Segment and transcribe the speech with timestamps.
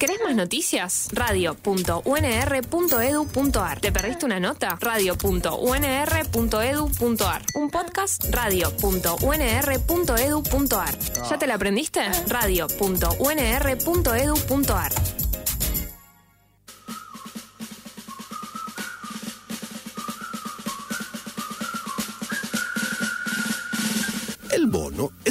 [0.00, 1.08] ¿Querés más noticias?
[1.12, 3.80] Radio.unr.edu.ar.
[3.80, 4.78] ¿Te perdiste una nota?
[4.80, 7.42] Radio.unr.edu.ar.
[7.54, 10.98] Un podcast radio.unr.edu.ar.
[11.28, 12.00] ¿Ya te la aprendiste?
[12.28, 15.19] Radio.unr.edu.ar.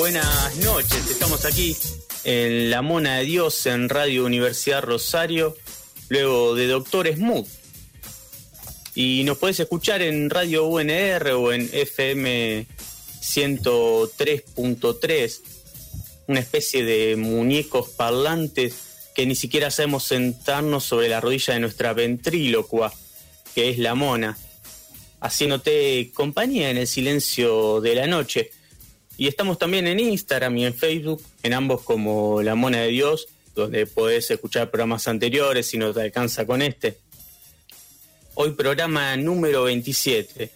[0.00, 1.76] Buenas noches, estamos aquí
[2.24, 5.54] en La Mona de Dios en Radio Universidad Rosario,
[6.08, 7.46] luego de Doctor Smooth.
[8.94, 12.66] Y nos puedes escuchar en Radio UNR o en FM
[13.20, 15.40] 103.3,
[16.28, 21.92] una especie de muñecos parlantes que ni siquiera sabemos sentarnos sobre la rodilla de nuestra
[21.92, 22.90] ventrílocua,
[23.54, 24.38] que es la mona,
[25.20, 28.52] haciéndote compañía en el silencio de la noche.
[29.20, 33.28] Y estamos también en Instagram y en Facebook, en ambos como La Mona de Dios,
[33.54, 36.96] donde podés escuchar programas anteriores si no te alcanza con este.
[38.32, 40.50] Hoy programa número 27.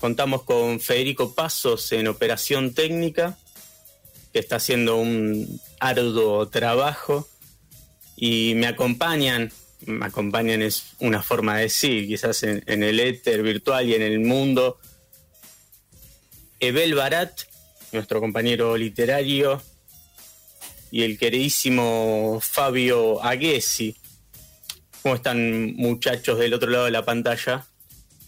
[0.00, 3.36] Contamos con Federico Pasos en operación técnica,
[4.32, 7.28] que está haciendo un arduo trabajo.
[8.16, 9.52] Y me acompañan,
[9.84, 14.18] me acompañan es una forma de decir, quizás en, el éter virtual y en el
[14.20, 14.78] mundo.
[16.58, 17.51] Ebel Barat,
[17.92, 19.60] nuestro compañero literario,
[20.90, 23.96] y el queridísimo Fabio Aguesi.
[25.02, 27.66] ¿Cómo están muchachos del otro lado de la pantalla?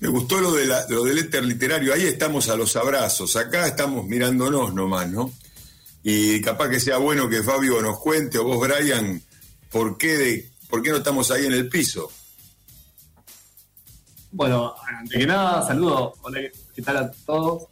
[0.00, 3.66] Me gustó lo, de la- lo del éter literario, ahí estamos a los abrazos, acá
[3.66, 5.32] estamos mirándonos nomás, ¿no?
[6.02, 9.22] Y capaz que sea bueno que Fabio nos cuente, o vos, Brian,
[9.70, 12.10] por qué, de, por qué no estamos ahí en el piso.
[14.32, 16.40] Bueno, antes que nada, saludo, hola,
[16.74, 17.64] ¿qué tal a todos?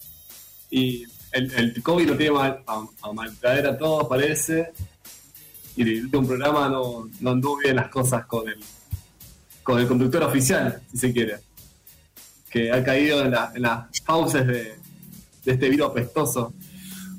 [0.71, 4.73] Y el, COVID lo tiene mal, a, a maltraer a todos, parece.
[5.77, 8.61] Y el último programa no, no anduvo bien las cosas con el,
[9.63, 11.37] con el conductor oficial, si se quiere.
[12.51, 14.75] Que ha caído en, la- en las fauces de,
[15.45, 16.53] de este virus apestoso.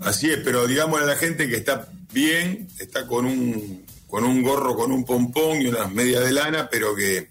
[0.02, 4.44] Así es, pero digámosle a la gente que está bien, está con un, con un
[4.44, 7.30] gorro, con un pompón y unas medias de lana, pero que,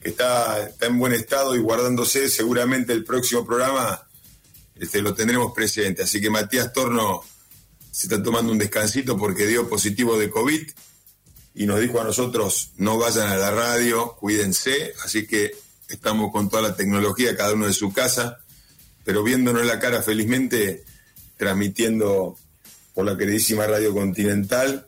[0.00, 2.28] que está, está en buen estado y guardándose.
[2.28, 4.07] Seguramente el próximo programa
[4.78, 6.02] este, lo tendremos presente.
[6.02, 7.22] Así que Matías Torno
[7.90, 10.68] se está tomando un descansito porque dio positivo de COVID
[11.54, 14.94] y nos dijo a nosotros no vayan a la radio, cuídense.
[15.04, 15.52] Así que
[15.88, 18.38] estamos con toda la tecnología, cada uno de su casa,
[19.04, 20.84] pero viéndonos la cara felizmente
[21.36, 22.36] transmitiendo
[22.94, 24.86] por la queridísima Radio Continental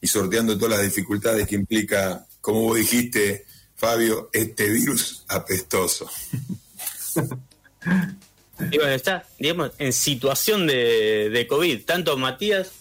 [0.00, 6.10] y sorteando todas las dificultades que implica, como vos dijiste, Fabio, este virus apestoso.
[8.70, 11.84] Y bueno, está, digamos, en situación de, de COVID.
[11.84, 12.72] Tanto Matías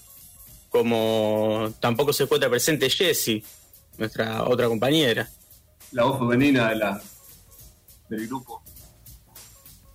[0.69, 3.43] como tampoco se encuentra presente Jessie,
[3.97, 5.29] nuestra otra compañera.
[5.91, 7.01] La voz femenina de la,
[8.09, 8.61] del grupo.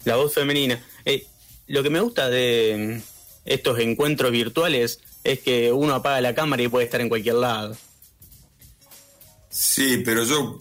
[0.05, 0.83] La voz femenina.
[1.05, 1.27] Eh,
[1.67, 3.03] lo que me gusta de mm,
[3.45, 7.77] estos encuentros virtuales es que uno apaga la cámara y puede estar en cualquier lado.
[9.51, 10.61] Sí, pero yo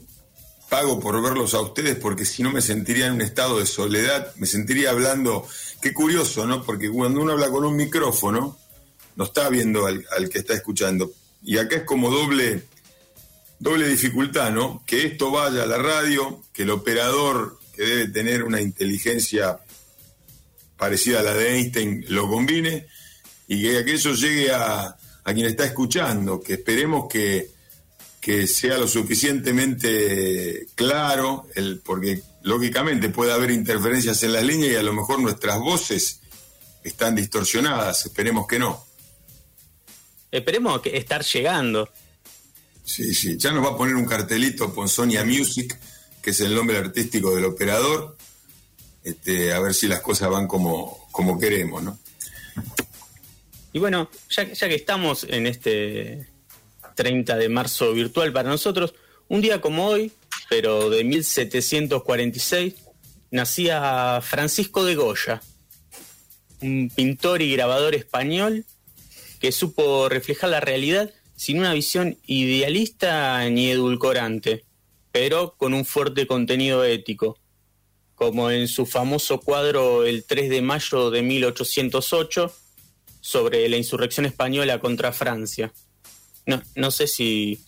[0.72, 4.34] pago por verlos a ustedes porque si no me sentiría en un estado de soledad,
[4.38, 5.46] me sentiría hablando,
[5.82, 6.64] qué curioso, ¿no?
[6.64, 8.58] Porque cuando uno habla con un micrófono,
[9.18, 11.12] no está viendo al, al que está escuchando.
[11.44, 12.64] Y acá es como doble,
[13.60, 14.82] doble dificultad, ¿no?
[14.88, 19.60] Que esto vaya a la radio, que el operador que debe tener una inteligencia
[20.78, 22.88] parecida a la de Einstein lo combine
[23.46, 27.52] y que aquello llegue a, a quien está escuchando, que esperemos que,
[28.22, 34.76] que sea lo suficientemente claro, el, porque lógicamente puede haber interferencias en las líneas y
[34.76, 36.22] a lo mejor nuestras voces
[36.84, 38.86] están distorsionadas, esperemos que no.
[40.32, 41.90] Esperemos que estar llegando.
[42.86, 45.78] Sí, sí, ya nos va a poner un cartelito Ponzonia Music,
[46.22, 48.18] que es el nombre artístico del operador,
[49.04, 52.00] este, a ver si las cosas van como, como queremos, ¿no?
[53.74, 56.31] Y bueno, ya, ya que estamos en este
[56.96, 58.94] 30 de marzo virtual para nosotros,
[59.28, 60.12] un día como hoy,
[60.50, 62.76] pero de 1746,
[63.32, 65.42] nacía Francisco de Goya,
[66.62, 68.66] un pintor y grabador español
[69.40, 74.64] que supo reflejar la realidad sin una visión idealista ni edulcorante,
[75.12, 77.40] pero con un fuerte contenido ético,
[78.14, 82.54] como en su famoso cuadro El 3 de mayo de 1808
[83.22, 85.74] sobre la insurrección española contra Francia.
[86.46, 87.60] No, no sé si...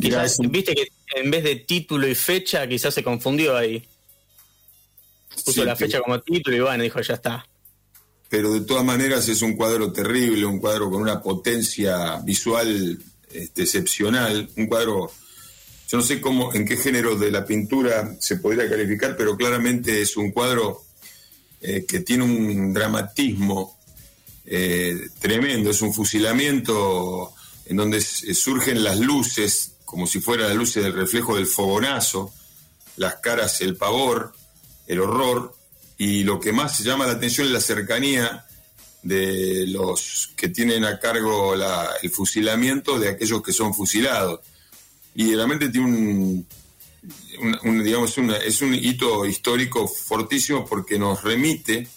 [0.00, 3.86] Quizás- un- Viste que en vez de título y fecha quizás se confundió ahí.
[5.44, 7.46] Puso Sí, la fecha pero- como título y bueno, dijo ya está.
[8.28, 12.98] pero de todas maneras es un cuadro terrible, un cuadro con una potencia visual
[13.30, 15.10] este, excepcional, un cuadro,
[15.88, 20.00] yo no sé cómo, en qué género de la pintura se podría calificar, pero claramente
[20.00, 20.82] es un cuadro
[21.60, 23.78] eh, que tiene un dramatismo
[24.46, 27.34] eh, tremendo, es un fusilamiento
[27.72, 32.32] en donde s- surgen las luces, como si fueran las luces del reflejo del fogonazo,
[32.96, 34.32] las caras, el pavor,
[34.86, 35.54] el horror,
[35.98, 38.44] y lo que más llama la atención es la cercanía
[39.02, 44.40] de los que tienen a cargo el fusilamiento de aquellos que son fusilados.
[45.14, 45.86] Y realmente tiene
[47.64, 51.88] un, digamos, es un hito histórico fortísimo porque nos remite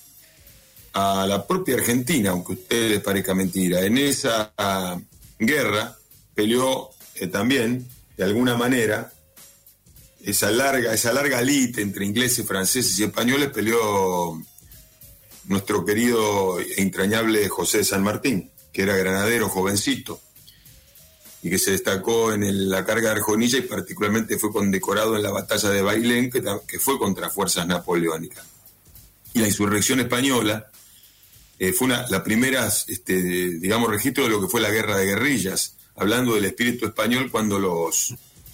[0.93, 3.81] a la propia Argentina, aunque a ustedes les parezca mentira.
[3.81, 4.53] En esa
[5.39, 5.97] guerra
[6.33, 7.87] peleó eh, también,
[8.17, 9.13] de alguna manera,
[10.23, 14.41] esa larga, esa larga entre ingleses, franceses y españoles peleó
[15.45, 20.19] nuestro querido e entrañable José de San Martín, que era granadero jovencito
[21.43, 25.29] y que se destacó en la carga de Arjonilla y particularmente fue condecorado en la
[25.29, 28.43] batalla de Bailén, que fue contra fuerzas napoleónicas.
[29.33, 30.71] Y la insurrección española
[31.59, 33.13] eh, fue una, la primera, este,
[33.59, 37.59] digamos, registro de lo que fue la guerra de guerrillas, hablando del espíritu español cuando
[37.59, 38.13] los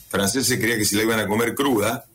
[0.09, 2.05] franceses creían que se la iban a comer cruda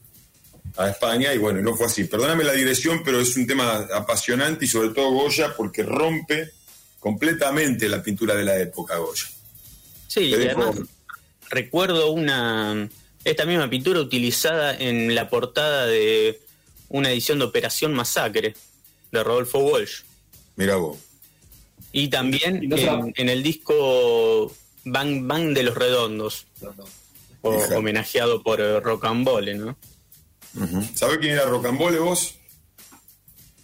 [0.77, 2.05] a España y bueno, no fue así.
[2.05, 6.51] Perdóname la dirección, pero es un tema apasionante y sobre todo Goya porque rompe
[7.01, 9.27] completamente la pintura de la época Goya.
[10.07, 10.77] Sí, además
[11.49, 12.89] recuerdo una
[13.25, 16.41] esta misma pintura utilizada en la portada de
[16.89, 18.55] una edición de Operación Masacre
[19.11, 20.03] de Rodolfo Walsh.
[20.57, 20.99] Mira vos.
[21.93, 24.53] Y también Y no se en, el disco
[24.85, 26.47] Bang Bang de los Redondos,
[27.43, 29.77] o- homenajeado por eh, Rocambole, ¿no?
[30.95, 32.35] ¿Sabés quién era Rocambole vos?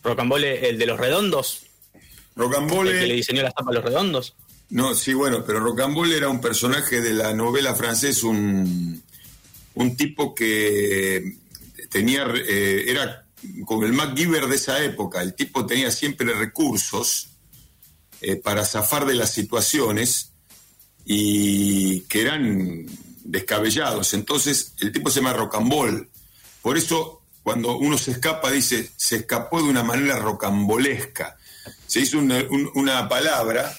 [0.03, 1.69] Rocambole, el de los Redondos, el
[2.03, 3.15] que le Rocambole.
[3.15, 4.35] diseñó las tapas a los Redondos.
[4.71, 9.03] No, sí, bueno, pero Rocambole era un personaje de la novela francés, un,
[9.75, 11.37] un tipo que
[11.91, 13.21] tenía, eh, era
[13.65, 15.22] como el MacGyver de esa época.
[15.22, 17.29] El tipo tenía siempre recursos
[18.20, 20.32] eh, para zafar de las situaciones
[21.05, 22.87] y que eran
[23.25, 24.15] descabellados.
[24.15, 26.08] Entonces, el tipo se llama Rocambol.
[26.61, 31.37] Por eso, cuando uno se escapa, dice, se escapó de una manera rocambolesca.
[31.87, 33.77] Se hizo una, un- una palabra,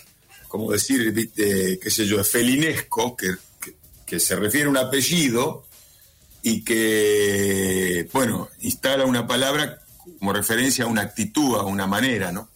[0.48, 3.36] como decir, qué sé yo, felinesco, que-
[4.06, 5.66] que se refiere a un apellido
[6.44, 9.80] y que, bueno, instala una palabra
[10.20, 12.50] como referencia a una actitud, a una manera, ¿no?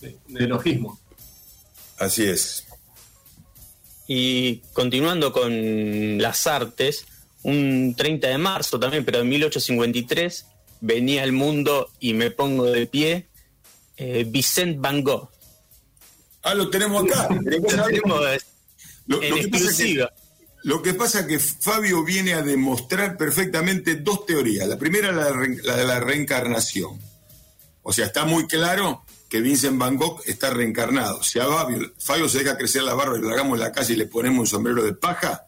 [0.00, 0.98] de, de elogismo.
[1.98, 2.66] Así es.
[4.06, 7.04] Y continuando con las artes,
[7.42, 10.46] un 30 de marzo también, pero en 1853,
[10.80, 13.28] venía al mundo y me pongo de pie,
[13.96, 15.28] eh, Vicent Van Gogh.
[16.42, 17.28] Ah, lo tenemos acá.
[17.40, 17.40] Lo
[19.06, 20.12] Lo, en lo que pasa es que, exclusiva.
[20.68, 24.68] Lo que pasa es que Fabio viene a demostrar perfectamente dos teorías.
[24.68, 26.98] La primera, la, re- la de la reencarnación.
[27.82, 31.22] O sea, está muy claro que Vincent Van Gogh está reencarnado.
[31.22, 33.94] Si a Fabio, Fabio se deja crecer la barba y lo hagamos en la calle
[33.94, 35.46] y le ponemos un sombrero de paja,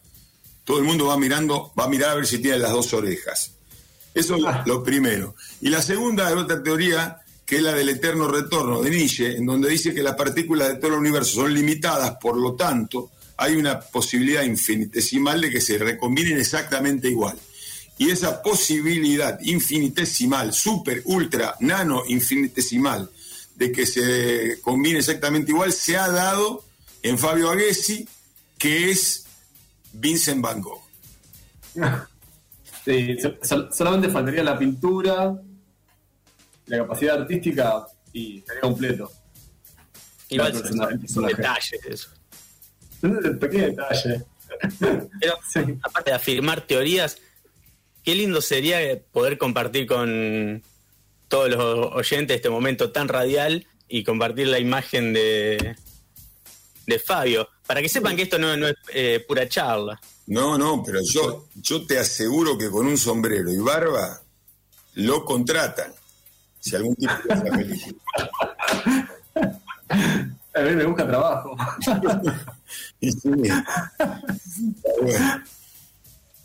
[0.63, 3.51] todo el mundo va mirando, va a mirar a ver si tiene las dos orejas.
[4.13, 5.35] Eso es lo- lo primero.
[5.61, 9.45] Y la segunda es otra teoría, que es la del eterno retorno de Nietzsche, en
[9.45, 13.55] donde dice que las partículas de todo el universo son limitadas, por lo tanto, hay
[13.55, 17.37] una posibilidad infinitesimal de que se recombinen exactamente igual.
[17.97, 23.09] y esa posibilidad infinitesimal, super, ultra, nano, infinitesimal,
[23.55, 26.63] de que se combine exactamente igual, se ha dado
[27.03, 28.07] en Fabio Aguesi,
[28.57, 29.25] que es
[29.93, 30.81] Vincent Van Gogh.
[32.83, 35.39] Sí, so- solamente faltaría la pintura,
[36.65, 39.11] la capacidad artística y estaría completo.
[40.29, 40.53] Igual
[41.07, 42.09] son, detalles eso.
[43.01, 44.23] Un pequeño detalle.
[45.19, 45.37] Pero
[45.83, 47.17] aparte de afirmar teorías,
[48.03, 48.79] qué lindo sería
[49.11, 50.61] poder compartir con
[51.27, 55.75] todos los oyentes este momento tan radial y compartir la imagen de,
[56.85, 59.99] de Fabio, para que sepan que esto no, no es eh, pura charla.
[60.27, 64.21] No, no, pero yo, yo te aseguro que con un sombrero y barba
[64.95, 65.93] lo contratan.
[66.59, 67.95] Si algún tipo de esa película.
[70.53, 71.55] A mí me busca trabajo.
[73.01, 73.29] Y sí,
[75.01, 75.43] bueno.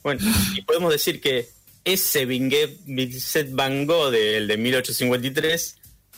[0.02, 0.20] Bueno,
[0.56, 1.48] y podemos decir que
[1.84, 5.76] ese Vincent Van Gogh del de 1853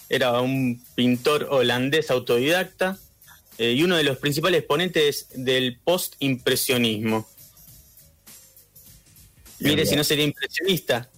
[0.09, 2.99] era un pintor holandés autodidacta
[3.59, 7.28] eh, y uno de los principales exponentes del post-impresionismo.
[9.61, 9.87] Mire bien.
[9.87, 11.11] si no sería impresionista,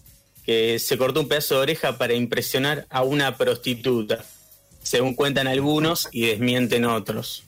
[0.44, 4.24] que se cortó un pedazo de oreja para impresionar a una prostituta,
[4.82, 7.44] según cuentan algunos y desmienten otros.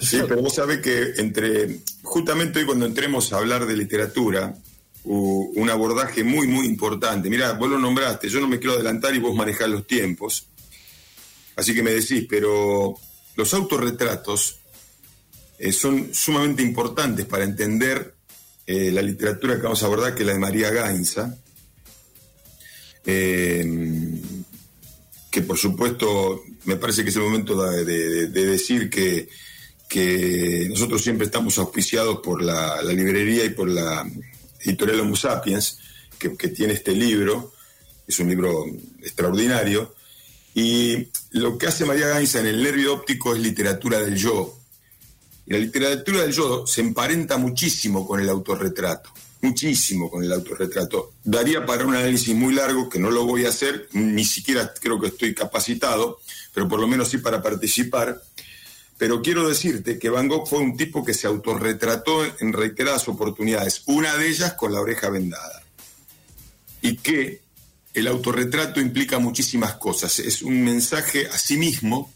[0.00, 4.54] Sí, pero vos sabés que entre, justamente hoy cuando entremos a hablar de literatura,
[5.04, 7.28] un abordaje muy, muy importante.
[7.28, 10.46] Mirá, vos lo nombraste, yo no me quiero adelantar y vos manejás los tiempos.
[11.56, 12.96] Así que me decís, pero
[13.36, 14.58] los autorretratos
[15.58, 18.14] eh, son sumamente importantes para entender
[18.66, 21.36] eh, la literatura que vamos a abordar, que es la de María Gainza.
[23.06, 23.64] Eh,
[25.34, 29.28] que por supuesto me parece que es el momento de, de- de decir que,
[29.88, 34.08] que nosotros siempre estamos auspiciados por la, la librería y por la
[34.60, 35.80] editorial Homo Sapiens,
[36.20, 37.52] que, que tiene este libro,
[38.06, 38.64] es un libro
[39.02, 39.96] extraordinario,
[40.54, 44.56] y lo que hace María Gainza en el nervio óptico es literatura del yo.
[45.46, 49.10] Y la literatura del yo se emparenta muchísimo con el autorretrato,
[49.44, 51.12] muchísimo con el autorretrato.
[51.22, 54.98] Daría para un análisis muy largo, que no lo voy a hacer, ni siquiera creo
[54.98, 56.20] que estoy capacitado,
[56.52, 58.20] pero por lo menos sí para participar.
[58.96, 63.82] Pero quiero decirte que Van Gogh fue un tipo que se autorretrató en reiteradas oportunidades,
[63.86, 65.62] una de ellas con la oreja vendada.
[66.80, 67.42] Y que
[67.92, 70.18] el autorretrato implica muchísimas cosas.
[70.20, 72.12] Es un mensaje a sí mismo,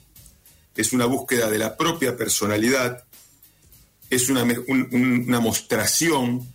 [0.77, 3.05] es una búsqueda de la propia personalidad,
[4.09, 6.47] es una, una mostración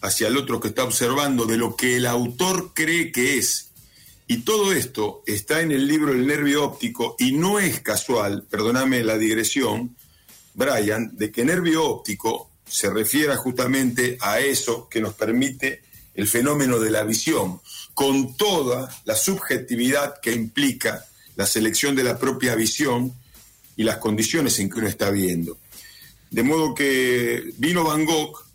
[0.00, 3.70] hacia el otro que está observando de lo que el autor cree que es.
[4.26, 9.02] Y todo esto está en el libro El nervio óptico y no es casual, perdóname
[9.02, 9.96] la digresión,
[10.54, 15.82] Brian, de que nervio óptico se refiera justamente a eso que nos permite
[16.14, 17.60] el fenómeno de la visión,
[17.94, 21.04] con toda la subjetividad que implica
[21.36, 23.12] la selección de la propia visión
[23.76, 25.58] y las condiciones en que uno está viendo.
[26.30, 28.49] De modo que vino Van Gogh,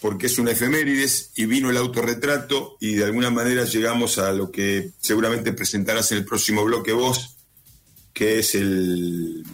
[0.00, 4.50] porque es una efemérides, y vino el autorretrato, y de alguna manera llegamos a lo
[4.50, 7.36] que seguramente presentarás en el próximo bloque vos,
[8.12, 9.44] que es el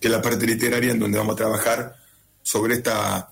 [0.00, 1.96] que la parte literaria en donde vamos a trabajar
[2.42, 3.30] sobre esta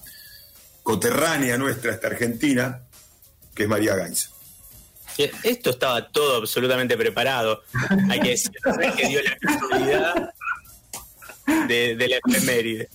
[0.82, 2.80] coterránea nuestra, esta argentina,
[3.54, 4.30] que es María Gainza.
[5.18, 7.62] Eh, Esto estaba todo absolutamente preparado.
[8.08, 8.52] Hay que decir
[8.96, 10.34] que dio la casualidad
[11.68, 12.88] de, de la efeméride.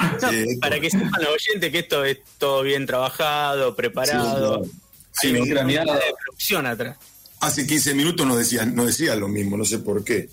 [0.30, 4.64] Sí, para que sepan los oyentes que esto es todo bien trabajado, preparado.
[5.12, 5.64] Sí, Hay una
[5.94, 6.96] de producción atrás.
[7.40, 10.28] Hace 15 minutos nos decían, nos decían lo mismo, no sé por qué.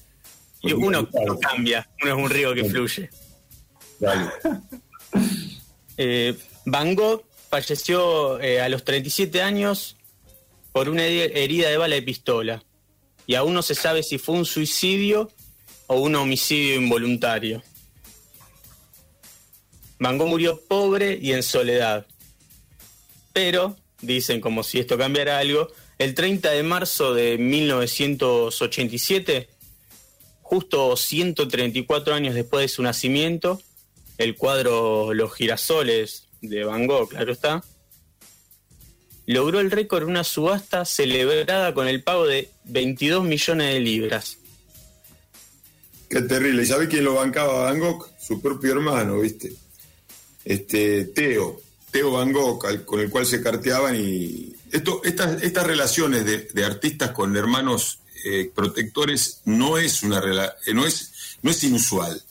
[0.61, 3.09] Y uno, uno cambia, uno es un río que fluye.
[3.99, 4.29] Dale.
[5.97, 9.97] Eh, Van Gogh falleció eh, a los 37 años
[10.71, 12.63] por una heri- herida de bala de pistola.
[13.25, 15.31] Y aún no se sabe si fue un suicidio
[15.87, 17.63] o un homicidio involuntario.
[19.99, 22.07] Van Gogh murió pobre y en soledad.
[23.33, 29.49] Pero, dicen como si esto cambiara algo, el 30 de marzo de 1987,
[30.41, 33.61] justo 134 años después de su nacimiento,
[34.17, 37.63] el cuadro Los girasoles de Van Gogh, claro está,
[39.25, 44.37] logró el récord en una subasta celebrada con el pago de 22 millones de libras.
[46.09, 46.63] Qué terrible.
[46.63, 48.09] ¿Y sabe quién lo bancaba Van Gogh?
[48.19, 49.53] Su propio hermano, ¿viste?
[50.47, 51.61] Este, Teo,
[51.91, 54.53] Teo Van Gogh, con el cual se carteaban y...
[54.71, 60.73] Esto, estas, estas relaciones de, de artistas con hermanos eh, protectores no es una eh,
[60.73, 61.11] no es,
[61.41, 62.21] no es inusual.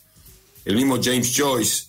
[0.64, 1.84] El mismo James Joyce,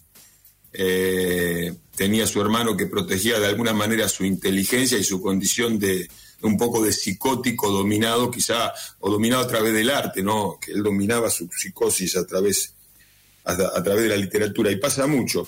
[0.73, 6.07] eh, tenía su hermano que protegía de alguna manera su inteligencia y su condición de,
[6.41, 10.59] un poco de psicótico dominado quizá, o dominado a través del arte, ¿no?
[10.61, 12.73] Que él dominaba su psicosis a través,
[13.43, 15.47] a, través de la literatura, y pasa mucho.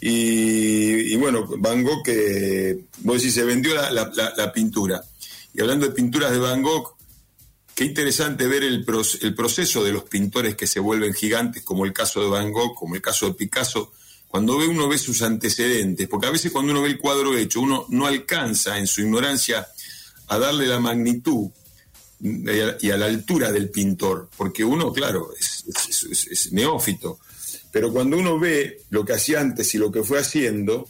[0.00, 5.02] Y, bueno, Van Gogh, que vos decís, se vendió la, pintura.
[5.52, 6.96] Y hablando de pinturas de Van Gogh,
[7.74, 8.86] qué interesante ver el,
[9.20, 12.74] el proceso de los pintores que se vuelven gigantes, como el caso de Van Gogh,
[12.74, 13.92] como el caso de Picasso,
[14.30, 17.60] cuando ve uno ve sus antecedentes, porque a veces cuando uno ve el cuadro hecho,
[17.60, 19.66] uno no alcanza en su ignorancia
[20.28, 21.50] a darle la magnitud
[22.20, 27.18] y a, la altura del pintor, porque uno, claro, es, neófito,
[27.72, 30.88] pero cuando uno ve lo que hacía antes y lo que fue haciendo,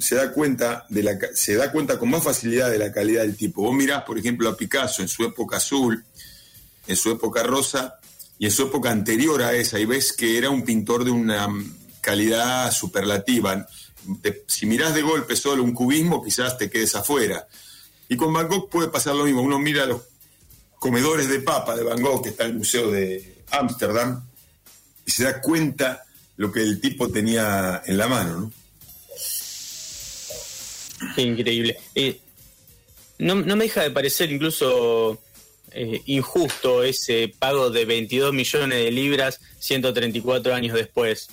[0.00, 3.36] se da cuenta de la, se da cuenta con más facilidad de la calidad del
[3.36, 3.62] tipo.
[3.62, 6.04] Vos mirás, por ejemplo, a Picasso en su época azul,
[6.86, 7.98] en su época rosa
[8.38, 11.48] y en su época anterior a esa, y ves que era un pintor de una
[12.00, 13.66] calidad superlativa.
[14.46, 17.46] si mirás de golpe solo un cubismo, quizás te quedes afuera.
[18.08, 19.42] Y con Van Gogh puede pasar lo mismo.
[19.42, 20.02] Uno mira los
[20.78, 24.24] comedores de papa de Van Gogh, que está en el Museo de Ámsterdam,
[25.08, 26.04] y se da cuenta
[26.36, 28.40] lo que el tipo tenía en la mano.
[28.40, 28.52] ¿no?
[31.16, 31.78] Increíble.
[31.94, 32.20] Eh,
[33.18, 35.18] no, me deja de parecer incluso
[35.72, 41.30] eh, injusto ese pago de 22 millones de libras 134 años después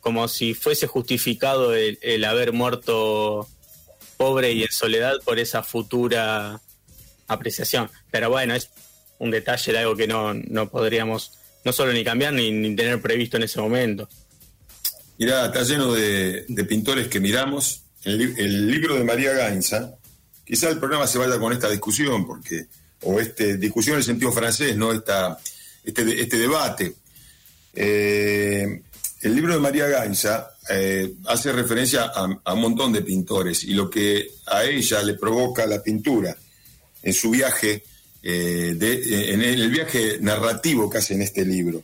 [0.00, 3.48] como si fuese justificado el, haber muerto
[4.16, 6.60] pobre y en soledad por esa futura
[7.28, 7.88] apreciación.
[8.10, 8.70] Pero bueno, es
[9.20, 13.42] un detalle de algo que no, podríamos no solo ni cambiar ni, tener previsto en
[13.42, 14.08] ese momento.
[15.18, 17.82] Mirá, está lleno de, pintores que miramos.
[18.04, 19.96] El, libro de María Gainza,
[20.44, 22.66] quizá el programa se vaya con esta discusión, porque,
[23.02, 25.36] o este, discusión en el sentido francés, no esta,
[25.82, 26.94] este, este debate.
[27.74, 28.82] Eh,
[29.22, 33.90] el libro de María Gainza eh, hace referencia a, un montón de pintores y lo
[33.90, 36.36] que a ella le provoca la pintura
[37.02, 37.82] en su viaje,
[38.28, 41.82] eh, eh, en el viaje narrativo que hace en este libro.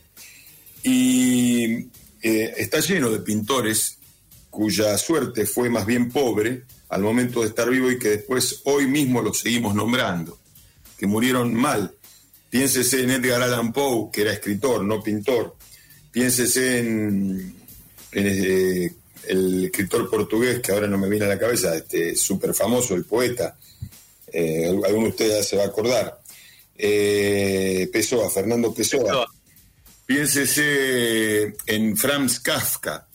[0.83, 1.87] Y
[2.21, 3.97] está lleno de pintores
[4.49, 8.87] cuya suerte fue más bien pobre al momento de estar vivo y que después hoy
[8.87, 10.39] mismo los seguimos nombrando,
[10.97, 11.93] que murieron mal.
[12.49, 15.55] Piénsese en Edgar Allan Poe, que era escritor, no pintor
[16.13, 17.55] piénsese en,
[18.11, 18.93] eh,
[19.27, 23.03] el escritor portugués, que ahora no me viene a la cabeza, este súper famoso, el
[23.03, 23.57] poeta,
[24.31, 26.21] eh, alguno de ustedes ya se va a acordar,
[26.77, 29.27] eh, Pessoa, Fernando Pessoa.
[30.05, 33.07] Piénsese en Franz Kafka,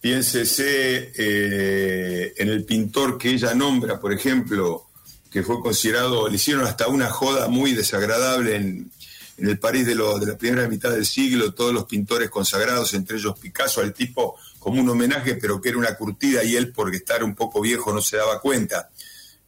[0.00, 4.86] piénsese en el pintor que ella nombra, por ejemplo,
[5.30, 8.90] que fue considerado, le hicieron hasta una joda muy desagradable en,
[9.38, 13.16] en el París de, de la primera mitad del siglo, todos los pintores consagrados, entre
[13.16, 16.98] ellos Picasso, al tipo como un homenaje, pero que era una curtida y él, porque
[16.98, 18.90] estar un poco viejo, no se daba cuenta.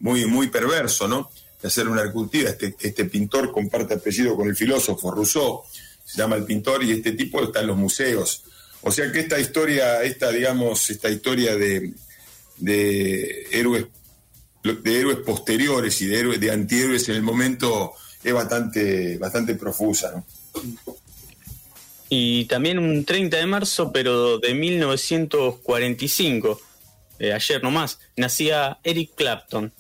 [0.01, 1.31] Muy, muy perverso, ¿no?
[1.65, 2.51] De hacer una curtida.
[2.51, 5.63] Este, este pintor comparte apellido con el filósofo Rousseau,
[6.05, 8.45] se llama el pintor, y este tipo está en los museos.
[8.83, 11.95] O sea que esta historia, esta, digamos, esta historia de,
[12.59, 13.87] de héroes
[14.63, 20.23] de héroes posteriores y de héroes de antihéroes en el momento es bastante, bastante profusa.
[22.11, 26.61] Y también un 30 de marzo, pero de 1945,
[27.21, 29.73] eh, ayer nomás, nacía Eric Clapton,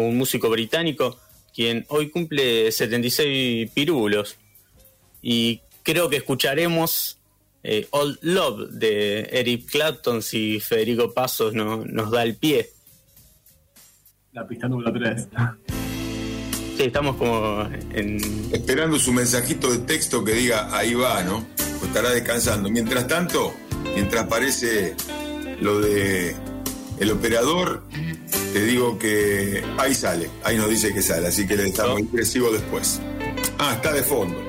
[0.00, 1.18] un músico británico,
[1.54, 4.36] quien hoy cumple 76 pirulos.
[5.22, 7.18] Y creo que escucharemos
[7.62, 12.70] eh, Old Love de Eric Clapton si Federico Pasos no, nos da el pie.
[14.32, 15.28] La pista número 3
[16.84, 18.18] estamos como en...
[18.52, 21.46] Esperando su mensajito de texto que diga ahí va, ¿no?
[21.82, 22.70] O estará descansando.
[22.70, 23.54] Mientras tanto,
[23.94, 24.94] mientras aparece
[25.60, 26.36] lo de
[26.98, 27.84] el operador,
[28.52, 32.50] te digo que ahí sale, ahí nos dice que sale, así que le estamos impresivo
[32.50, 33.00] después.
[33.58, 34.47] Ah, está de fondo.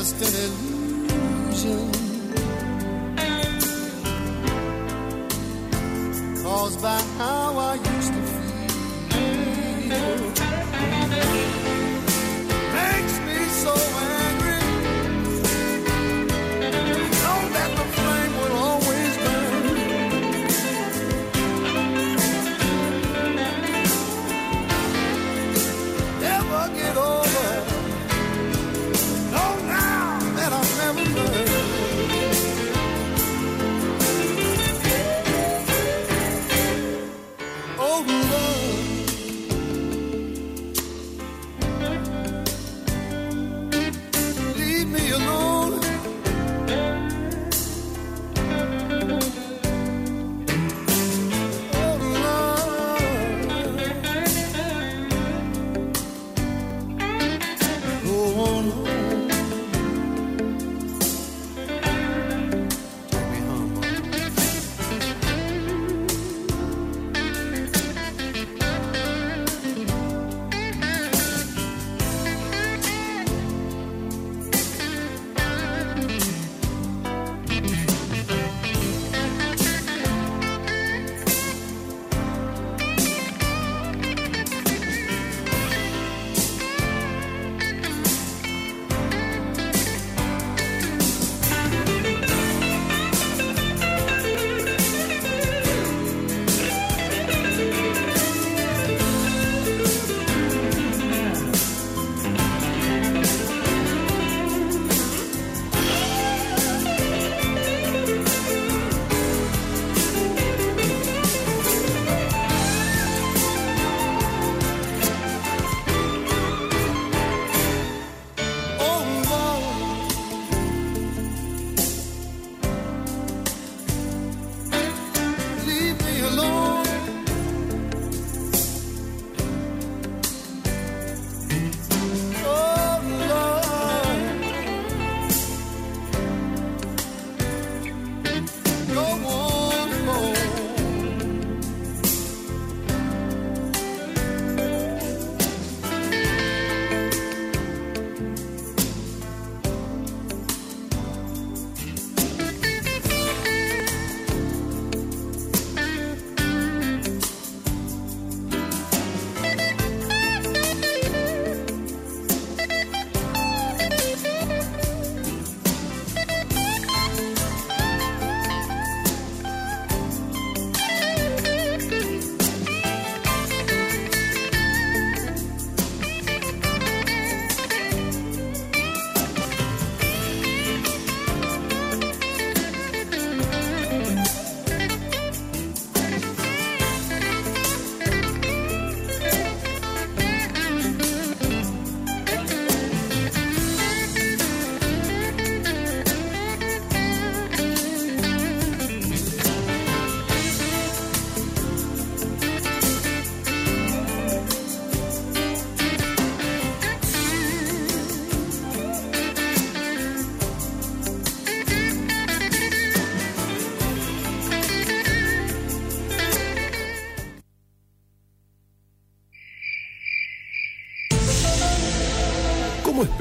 [0.00, 1.92] Just an illusion.
[6.42, 7.76] Caused by how I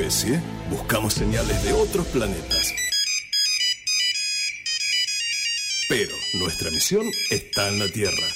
[0.09, 0.41] especie,
[0.71, 2.73] buscamos señales de otros planetas.
[5.87, 8.27] Pero nuestra misión está en la Tierra.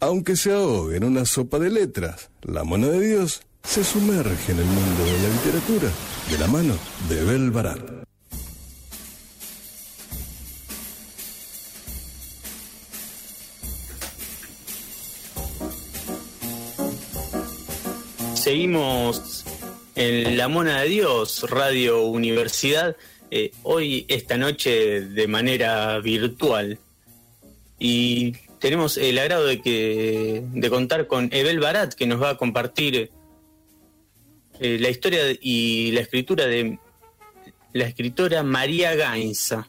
[0.00, 4.60] Aunque se ahogue en una sopa de letras, la mona de Dios se sumerge en
[4.60, 5.90] el mundo de la literatura.
[6.30, 6.74] de la mano
[7.08, 8.05] de Bel Barat.
[18.46, 19.44] Seguimos
[19.96, 22.96] en La Mona de Dios, Radio Universidad,
[23.32, 26.78] eh, hoy, esta noche, de manera virtual.
[27.80, 32.36] Y tenemos el agrado de, que, de contar con Ebel Barat, que nos va a
[32.36, 33.10] compartir
[34.60, 36.78] eh, la historia y la escritura de
[37.72, 39.66] la escritora María Gainza.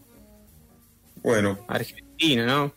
[1.24, 1.66] Bueno.
[1.68, 2.74] Argentina, ¿no?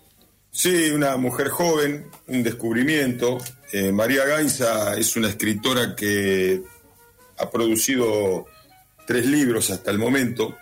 [0.52, 3.38] Sí, una mujer joven, un descubrimiento.
[3.72, 6.60] Eh, María Gainza es una escritora que
[7.38, 8.46] ha producido
[9.06, 10.56] tres libros hasta el momento,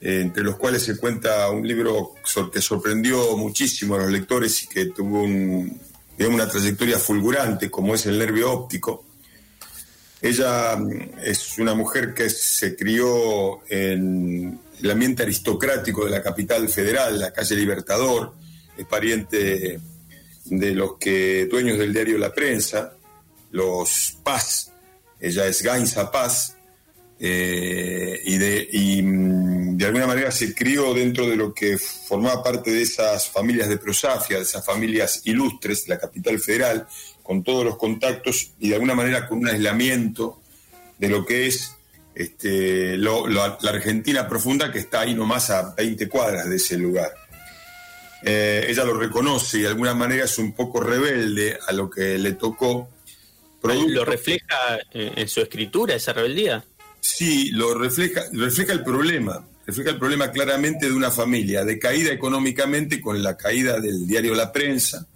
[0.00, 2.14] eh, entre los cuales se cuenta un libro
[2.52, 8.18] que sorprendió muchísimo a los lectores y que tuvo una trayectoria fulgurante, como es El
[8.18, 9.04] Nervio Óptico.
[10.20, 16.68] Ella mm, es una mujer que se crió en el ambiente aristocrático de la capital
[16.68, 18.41] federal, la calle Libertador,
[18.76, 19.80] es pariente
[20.44, 22.94] de los que dueños del diario La Prensa,
[23.50, 24.72] los Paz,
[25.20, 26.56] ella es Gainza Paz,
[27.24, 32.72] eh, y, de, mm, de alguna manera se crió dentro de lo que formaba parte
[32.72, 36.88] de esas familias de prosafia, de esas familias ilustres de la capital federal,
[37.22, 40.40] con todos los contactos y de alguna manera con un aislamiento
[40.98, 41.76] de lo que es
[42.14, 47.12] este, la Argentina profunda que está ahí nomás a 20 cuadras de ese lugar.
[48.24, 52.18] Eh, ella lo reconoce y de alguna manera es un poco rebelde a lo que
[52.18, 52.90] le tocó.
[53.62, 56.64] ¿Lo refleja en su escritura esa rebeldía?
[57.00, 63.00] Sí, lo refleja, refleja el problema, refleja el problema claramente de una familia decaída económicamente
[63.00, 65.06] con la caída del diario La Prensa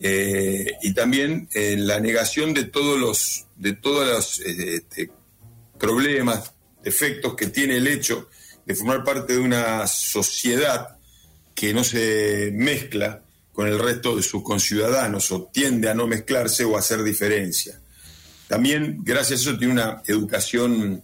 [0.00, 5.10] eh, y también en la negación de todos los, de todos los este,
[5.78, 8.28] problemas, defectos que tiene el hecho
[8.64, 10.96] de formar parte de una sociedad
[11.54, 16.64] que no se mezcla con el resto de sus conciudadanos o tiende a no mezclarse
[16.64, 17.80] o a hacer diferencia.
[18.48, 21.02] También, gracias a eso, tiene una educación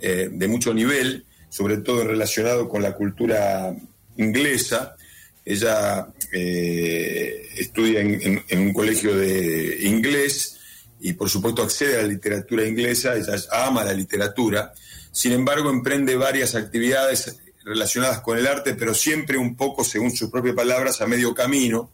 [0.00, 3.74] eh, de mucho nivel, sobre todo relacionado con la cultura
[4.16, 4.96] inglesa.
[5.44, 10.58] Ella eh, estudia en, un colegio de inglés
[11.00, 13.16] y, por supuesto, accede a la literatura inglesa.
[13.16, 14.72] Ella ama la literatura.
[15.10, 20.30] Sin embargo, emprende varias actividades relacionadas con el arte, pero siempre un poco, según sus
[20.30, 21.90] propias palabras, a medio camino,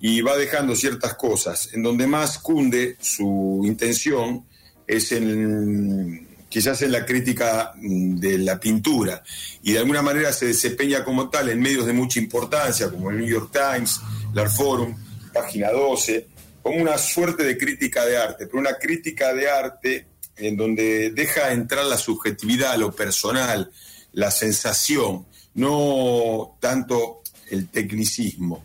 [0.00, 1.70] y va dejando ciertas cosas.
[1.72, 4.46] En donde más cunde su intención
[4.86, 9.22] es en, quizás en la crítica de la pintura,
[9.62, 13.18] y de alguna manera se desempeña como tal en medios de mucha importancia, como el
[13.18, 14.00] New York Times,
[14.34, 14.96] el Forum,
[15.32, 16.26] Página 12,
[16.62, 20.06] como una suerte de crítica de arte, pero una crítica de arte
[20.36, 23.70] en donde deja entrar la subjetividad, lo personal,
[24.12, 28.64] la sensación, no tanto el tecnicismo.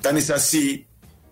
[0.00, 0.86] Tan es así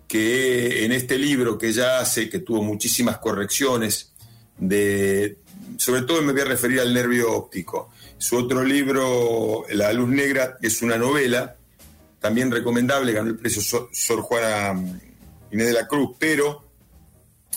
[0.09, 4.13] que en este libro que ya hace, que tuvo muchísimas correcciones,
[4.59, 5.39] de,
[5.77, 7.91] sobre todo me voy a referir al nervio óptico.
[8.19, 11.57] Su otro libro, La Luz Negra, es una novela,
[12.21, 14.73] también recomendable, ganó el precio Sor, Juana
[15.51, 16.65] Inés de la Cruz, pero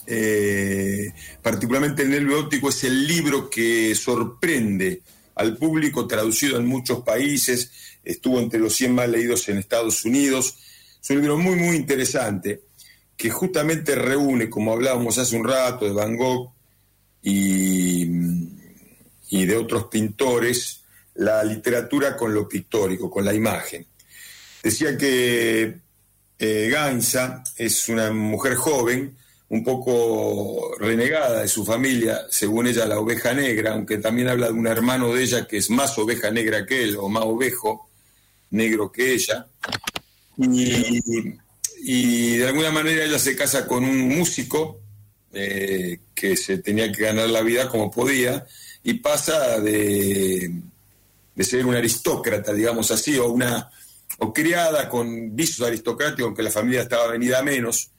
[0.06, 5.02] eh, particularmente el nervio óptico es el libro que sorprende
[5.40, 7.72] al público, traducido en muchos países,
[8.04, 10.56] estuvo entre los 100 más leídos en Estados Unidos.
[11.02, 12.64] Es un libro muy, muy interesante
[13.16, 16.52] que justamente reúne, como hablábamos hace un rato, de Van Gogh
[17.22, 18.06] y,
[19.30, 20.82] de otros pintores,
[21.16, 23.86] la literatura con lo pictórico, con la imagen.
[24.62, 25.74] Decía que
[26.38, 29.16] eh, Gansa es una mujer joven,
[29.50, 34.54] un poco renegada de su familia, según ella la oveja negra, aunque también habla de
[34.54, 37.90] un hermano de ella que es más oveja negra que él, o más ovejo
[38.52, 39.48] negro que ella.
[41.82, 44.82] Y, de alguna manera ella se casa con un músico
[45.34, 48.46] eh, que se tenía que ganar la vida como podía,
[48.84, 50.62] y pasa de,
[51.34, 53.70] de ser una aristócrata, digamos así, o una
[54.20, 57.90] o criada con visos aristocráticos, aunque la familia estaba venida menos,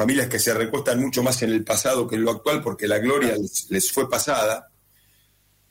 [0.00, 2.98] familias que se recuestan mucho más en el pasado que en lo actual porque la
[3.00, 3.36] gloria
[3.68, 4.70] les, fue pasada,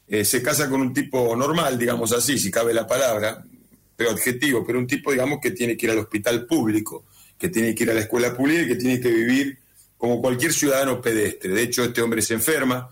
[0.08, 3.44] eh, se casa con un tipo normal, digamos así, si cabe la palabra,
[3.96, 7.06] pero adjetivo, pero un tipo, digamos, que tiene que ir al hospital público,
[7.39, 9.58] que tiene que ir a la escuela pública y que tiene que vivir
[9.98, 11.52] como cualquier ciudadano pedestre.
[11.52, 12.88] De hecho, este hombre se enferma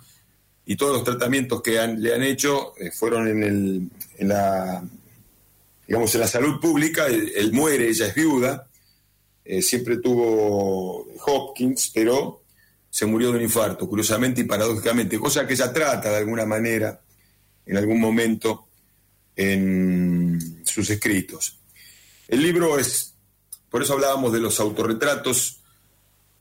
[0.66, 4.84] y todos los tratamientos que le han hecho eh, fueron en, el, en la
[5.88, 8.68] digamos, en la salud pública, él, muere, ella es viuda,
[9.50, 12.44] eh, siempre tuvo Hopkins, pero
[12.90, 17.00] se murió de un infarto, curiosamente y paradójicamente, cosa que ella trata de alguna manera,
[17.66, 18.68] en algún momento,
[19.38, 21.60] en sus escritos.
[22.28, 23.14] El libro es,
[23.70, 25.62] por eso hablábamos de los autorretratos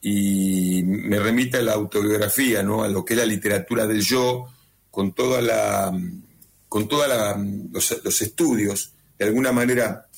[0.01, 2.83] y me remite a la autobiografía, ¿no?
[2.83, 4.47] a lo que es la literatura del yo,
[4.91, 5.97] con toda la
[6.69, 7.07] con todos
[7.71, 10.09] los, los, estudios, de alguna manera,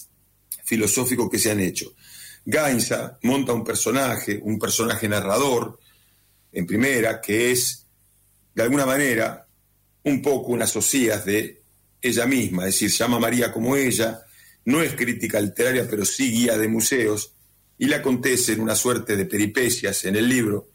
[0.65, 1.93] filosóficos que se han hecho.
[2.51, 5.79] Gainza monta un personaje, un personaje narrador,
[6.51, 7.85] en primera, que es,
[8.55, 9.47] de alguna manera,
[10.05, 11.61] un poco una socias de
[12.01, 14.23] ella misma, es decir, llama María como ella,
[14.65, 17.35] no es crítica literaria, pero sí guía de museos,
[17.77, 20.71] y le acontece en una suerte de peripecias en el libro,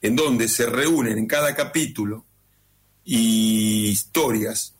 [0.00, 2.24] en donde se reúnen en cada capítulo
[3.04, 4.76] historias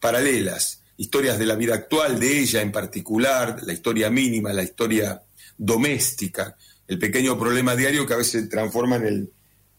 [0.00, 5.22] paralelas, historias de la vida actual de ella en particular, la historia mínima, la historia
[5.58, 9.32] doméstica, el pequeño problema diario que a veces se transforma en el,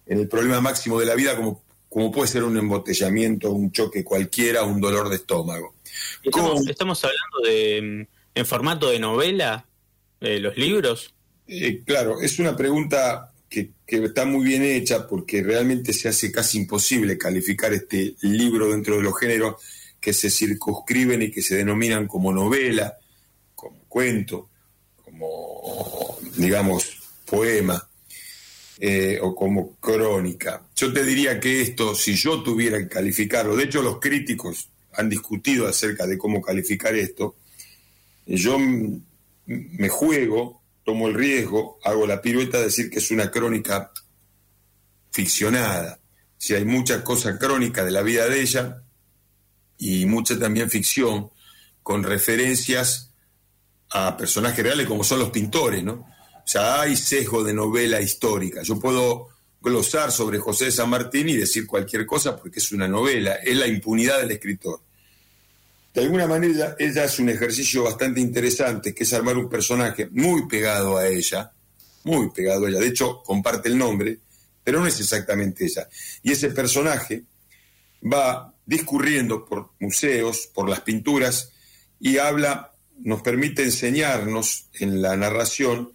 [0.06, 4.04] en el problema máximo de la vida, como, como puede ser un embotellamiento, un choque
[4.04, 5.76] cualquiera, un dolor de estómago.
[6.24, 9.66] Estamos, hablando de en formato de novela,
[10.22, 11.14] eh, los libros.
[11.48, 16.32] Eh, claro, es una pregunta que, que, está muy bien hecha porque realmente se hace
[16.32, 19.56] casi imposible calificar este libro dentro de los géneros
[20.00, 22.98] que se circunscriben y que se denominan como novela,
[23.56, 24.50] como cuento,
[25.18, 27.88] como, digamos, poema
[28.80, 30.64] eh, o como crónica.
[30.76, 35.10] Yo te diría que esto, si yo tuviera que calificarlo, de hecho los críticos han
[35.10, 37.36] discutido acerca de cómo calificar esto,
[38.26, 43.92] yo me juego, tomo el riesgo, hago la pirueta de decir que es una crónica
[45.12, 46.00] ficcionada.
[46.38, 48.84] Si hay mucha cosa crónica de la vida de ella,
[49.78, 51.30] y mucha también ficción
[51.84, 53.07] con referencias
[53.92, 55.94] a personajes reales como son los pintores, ¿no?
[55.94, 58.62] O sea, hay sesgo de novela histórica.
[58.64, 59.30] Yo puedo
[59.62, 63.56] glosar sobre José de San Martín y decir cualquier cosa porque es una novela, es
[63.58, 64.82] la impunidad del escritor.
[65.94, 70.48] De alguna manera, ella es un ejercicio bastante interesante, que es armar un personaje muy
[70.48, 71.52] pegado a ella,
[72.04, 74.20] muy pegado a ella, de hecho comparte el nombre,
[74.64, 75.88] pero no es exactamente ella.
[76.22, 77.24] Y ese personaje
[78.04, 81.52] va discurriendo por museos, por las pinturas,
[82.00, 85.92] y habla, nos permite enseñarnos en la narración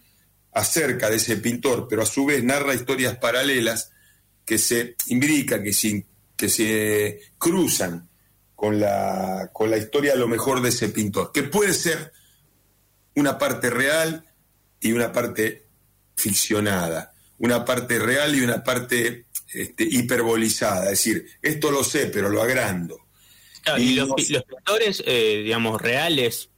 [0.53, 3.91] acerca de ese pintor, pero a su vez narra historias paralelas
[4.45, 8.09] que se imbrican, que se, que se cruzan
[8.55, 12.13] con la, con la historia a lo mejor de ese pintor, que puede ser
[13.15, 14.25] una parte real
[14.81, 15.67] y una parte
[16.17, 22.29] ficcionada, una parte real y una parte este, hiperbolizada, es decir, esto lo sé, pero
[22.29, 22.99] lo agrando.
[23.79, 26.52] y, los, pintores, eh, digamos, reales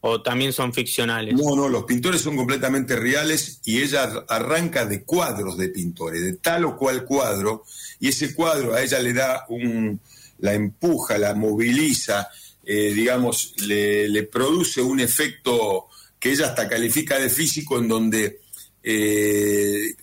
[0.00, 1.34] o también son ficcionales?
[1.34, 6.34] No, no, los pintores son completamente reales y ella arranca de cuadros de pintores, de
[6.34, 7.64] tal o cual cuadro,
[7.98, 10.00] y ese cuadro a ella le da un,
[10.38, 12.28] la empuja, la moviliza,
[12.64, 18.40] eh, digamos, le, produce un efecto que ella hasta califica de físico en donde
[18.82, 19.94] eh,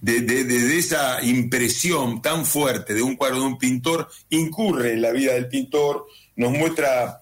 [0.00, 5.34] de, esa impresión tan fuerte de un cuadro de un pintor, incurre en la vida
[5.34, 7.19] del pintor, nos muestra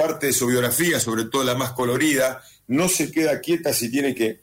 [0.00, 4.14] parte de su biografía, sobre todo la más colorida, no se queda quieta si tiene
[4.14, 4.40] que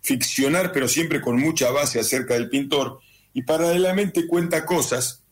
[0.00, 2.98] ficcionar, pero siempre con mucha base acerca del pintor,
[3.34, 5.22] y paralelamente cuenta cosas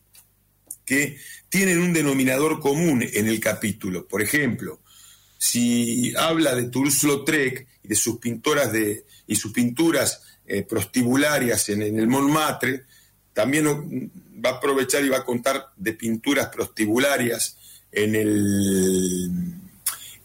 [0.85, 1.17] que
[1.49, 4.07] tienen un denominador común en el capítulo.
[4.07, 4.81] Por ejemplo,
[5.39, 11.81] si habla de Toulouse-Lautrec y de sus pintoras de, y sus pinturas eh, prostibularias en,
[11.81, 12.83] el Montmartre,
[13.33, 14.11] también
[14.45, 17.57] va a aprovechar y va a contar de pinturas prostibularias
[17.93, 19.31] en el,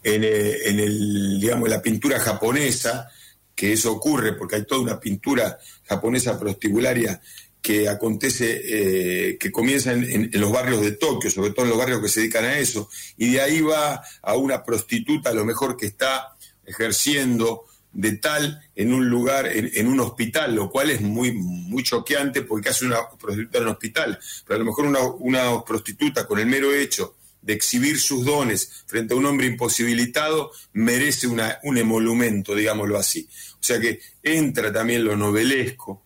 [0.03, 3.09] en el, digamos, la pintura japonesa,
[3.55, 7.21] que eso ocurre porque hay toda una pintura japonesa prostibularia
[7.61, 12.01] que acontece, eh, que comienza en, los barrios de Tokio, sobre todo en los barrios
[12.01, 15.75] que se dedican a eso, y de ahí va a una prostituta, a lo mejor
[15.75, 21.33] que está ejerciendo de tal en un lugar, en, un hospital, lo cual es muy,
[21.33, 26.25] muy choqueante porque hace una prostituta en un hospital, pero a lo mejor una, prostituta
[26.25, 27.15] con el mero hecho
[27.49, 33.27] de exhibir sus dones frente a un hombre imposibilitado merece una, un emolumento, digámoslo así.
[33.59, 36.03] O sea que entra también lo novelesco,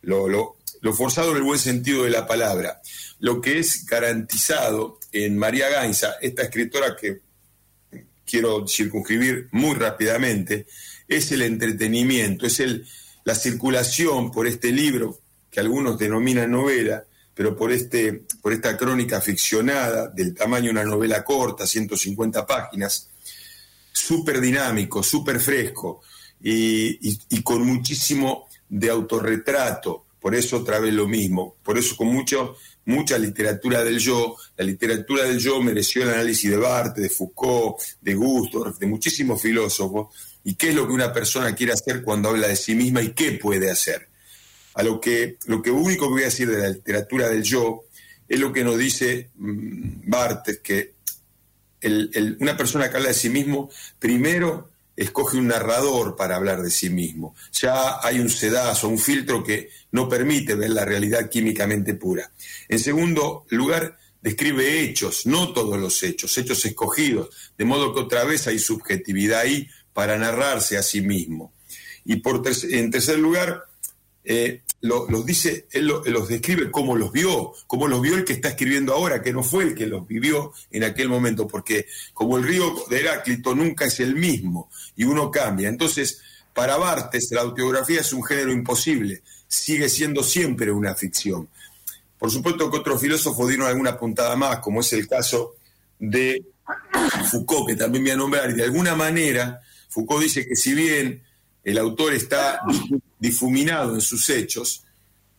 [0.00, 0.56] lo,
[0.94, 2.80] forzado en el buen sentido de la palabra.
[3.18, 7.20] Lo que es garantizado en María Gainza, esta escritora que
[8.24, 10.66] quiero circunscribir muy rápidamente,
[11.06, 12.86] es el entretenimiento, es el,
[13.24, 15.20] la circulación por este libro
[15.50, 17.04] que algunos denominan novela,
[17.36, 23.10] pero por, este, por esta crónica ficcionada del tamaño de una novela corta, 150 páginas,
[23.92, 26.00] súper dinámico, súper fresco
[26.40, 31.56] y, con muchísimo de autorretrato, Por eso otra vez lo mismo.
[31.62, 32.56] Por eso con mucho,
[32.86, 37.76] mucha literatura del yo, la literatura del yo mereció el análisis de Barthes, de Foucault,
[38.00, 40.08] de Gustorf, de muchísimos filósofos,
[40.42, 43.10] y qué es lo que una persona quiere hacer cuando habla de sí misma y
[43.12, 44.08] qué puede hacer.
[44.76, 47.84] A lo que, lo que único que voy a decir de la literatura del yo
[48.28, 50.94] es lo que nos dice mm, Barthes, que
[52.40, 56.88] una persona que habla de sí mismo, primero escoge un narrador para hablar de sí
[56.90, 57.34] mismo.
[57.52, 62.32] Ya hay un sedazo, un filtro que no permite ver la realidad químicamente pura.
[62.68, 68.24] En segundo lugar, describe hechos, no todos los hechos, hechos escogidos, de modo que otra
[68.24, 71.52] vez hay subjetividad ahí para narrarse a sí mismo.
[72.04, 73.64] Y por ter- en tercer lugar,
[74.24, 74.62] eh,
[75.24, 78.94] dice, él lo- los describe como los vio, como los vio el que está escribiendo
[78.94, 82.74] ahora, que no fue el que los vivió en aquel momento, porque como el río
[82.90, 85.68] de Heráclito nunca es el mismo y uno cambia.
[85.68, 86.20] Entonces,
[86.54, 91.48] para Bartes, la autobiografía es un género imposible, sigue siendo siempre una ficción.
[92.18, 95.54] Por supuesto que otros filósofos dieron alguna puntada más, como es el caso
[95.98, 96.42] de
[97.30, 101.22] Foucault, que también voy a nombrar, y de alguna manera Foucault dice que si bien
[101.62, 102.60] el autor está
[103.18, 104.82] difuminado en sus hechos,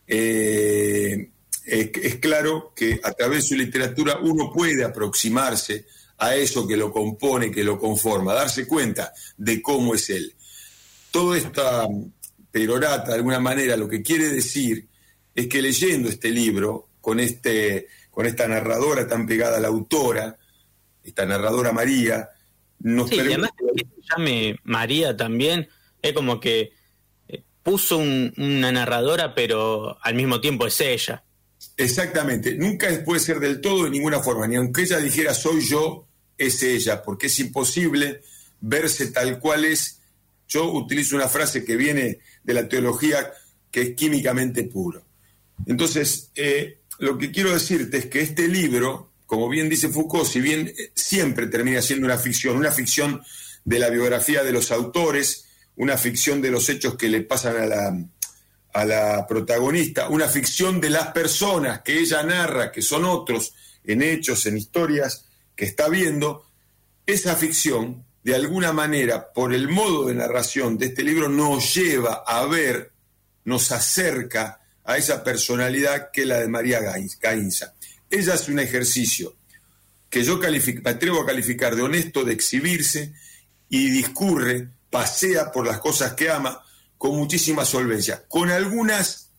[0.06, 1.28] eh,
[1.64, 5.86] es, es claro que a través de su literatura uno puede aproximarse
[6.18, 10.34] a eso que lo compone, que lo conforma, darse cuenta de cómo es él.
[11.10, 11.86] Toda esta
[12.50, 14.86] perorata, de alguna manera, lo que quiere decir
[15.34, 20.36] es que leyendo este libro, con, este, con esta narradora tan pegada a la autora,
[21.04, 22.28] esta narradora María,
[22.80, 25.68] nos Sí, y permite- además que se llame María también,
[26.02, 26.72] es como que
[27.68, 31.22] puso un- una narradora, pero al mismo tiempo es ella.
[31.76, 36.06] Exactamente, nunca puede ser del todo de ninguna forma, ni aunque ella dijera soy yo,
[36.36, 38.22] es ella, porque es imposible
[38.60, 40.00] verse tal cual es.
[40.48, 43.30] Yo utilizo una frase que viene de la teología
[43.70, 45.04] que es químicamente puro.
[45.66, 50.40] Entonces, eh, lo que quiero decirte es que este libro, como bien dice Foucault, si
[50.40, 53.20] bien eh, siempre termina siendo una ficción, una ficción
[53.64, 55.44] de la biografía de los autores,
[55.78, 58.04] una ficción de los hechos que le pasan a la,
[58.72, 63.54] a la protagonista, una ficción de las personas que ella narra, que son otros,
[63.84, 66.44] en hechos, en historias que está viendo,
[67.06, 72.24] esa ficción, de alguna manera, por el modo de narración de este libro, nos lleva
[72.26, 72.90] a ver,
[73.44, 76.80] nos acerca a esa personalidad que es la de María
[77.20, 77.74] Gainza.
[78.10, 79.36] Ella es un ejercicio
[80.10, 83.12] que yo me atrevo a calificar de honesto, de exhibirse,
[83.68, 86.62] y discurre, pasea por las cosas que ama
[86.96, 89.30] con muchísima solvencia, con algunas,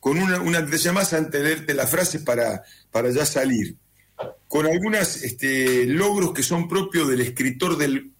[0.00, 3.76] con una, una más antes de leerte la frase para, para ya salir,
[4.48, 8.12] con algunos este, logros que son propios del escritor, del,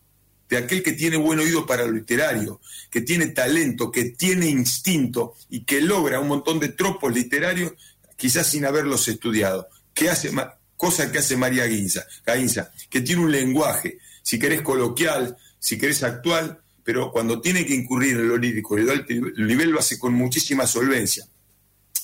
[0.49, 5.35] de aquel que tiene buen oído para lo literario, que tiene talento, que tiene instinto
[5.49, 7.73] y que logra un montón de tropos literarios,
[8.17, 9.69] quizás sin haberlos estudiado.
[9.95, 10.31] Que hace,
[10.77, 16.03] cosa que hace María Gainza, Gainza, que tiene un lenguaje, si querés coloquial, si querés
[16.03, 20.15] actual, pero cuando tiene que incurrir en lo lírico, el el nivel lo hace con
[20.15, 21.27] muchísima solvencia.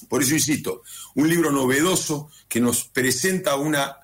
[0.08, 0.82] Por eso insisto,
[1.14, 3.96] un libro novedoso que nos presenta una,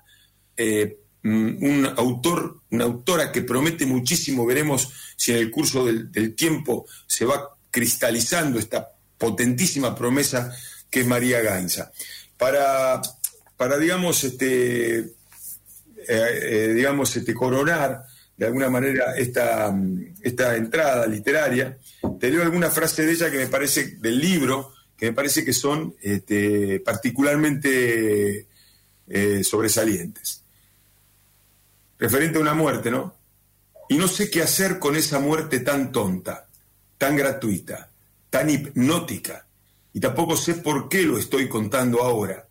[0.57, 6.11] eh, mm, un autor, una autora que promete muchísimo, veremos si en el curso del,
[6.11, 10.55] del tiempo se va cristalizando esta potentísima promesa
[10.91, 11.93] que es María Gainza.
[12.37, 13.01] Para,
[13.57, 15.11] para digamos, este, eh,
[16.09, 18.05] eh, digamos, este, coronar
[18.41, 21.77] de alguna manera esta, mm, esta entrada literaria,
[22.19, 25.53] te leo alguna frase de ella que me parece, del libro, que me parece que
[25.53, 28.47] son este, particularmente
[29.09, 30.43] eh, sobresalientes.
[31.99, 33.15] Referente a una muerte, ¿no?
[33.91, 36.49] Y no sé qué hacer con esa muerte tan tonta,
[36.97, 37.91] tan gratuita,
[38.31, 39.45] tan hipnótica,
[39.93, 42.49] y tampoco sé por qué lo estoy contando ahora,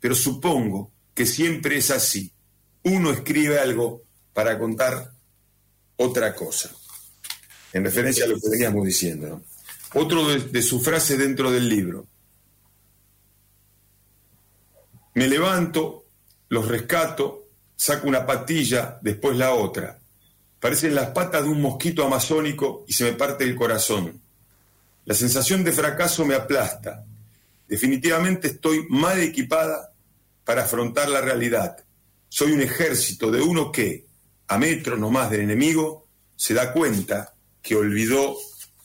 [0.00, 2.32] pero supongo que siempre es así.
[2.82, 5.16] Uno escribe algo para contar
[5.98, 6.70] otra cosa,
[7.72, 9.42] en referencia a lo que veníamos diciendo.
[9.94, 12.06] Otro de, de su frase dentro del libro.
[15.14, 16.06] Me levanto,
[16.48, 19.98] los rescato, saco una patilla, después la otra.
[20.60, 24.20] Parecen las patas de un mosquito amazónico y se me parte el corazón.
[25.04, 27.04] La sensación de fracaso me aplasta.
[27.66, 29.92] Definitivamente estoy mal equipada
[30.44, 31.76] para afrontar la realidad.
[32.28, 34.07] Soy un ejército de uno que,
[34.48, 38.36] a metros nomás del enemigo, se da cuenta que olvidó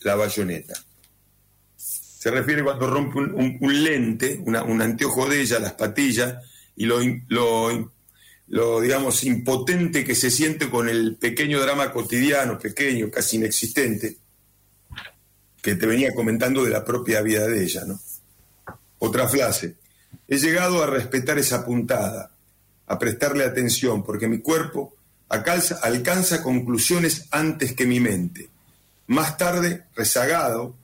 [0.01, 0.73] la bayoneta.
[1.75, 6.37] Se refiere cuando rompe un, lente, un anteojo de ella, las patillas,
[6.75, 7.91] y lo, lo
[8.47, 14.17] lo, digamos, impotente que se siente con el pequeño drama cotidiano, pequeño, casi inexistente,
[15.61, 17.99] que te venía comentando de la propia vida de ella, ¿no?
[18.99, 19.75] Otra frase.
[20.27, 22.31] He llegado a respetar esa puntada,
[22.85, 24.93] a prestarle atención, porque mi cuerpo
[25.29, 28.49] alcanza, alcanza conclusiones antes que mi mente.
[29.07, 30.75] Más tarde, rezagado,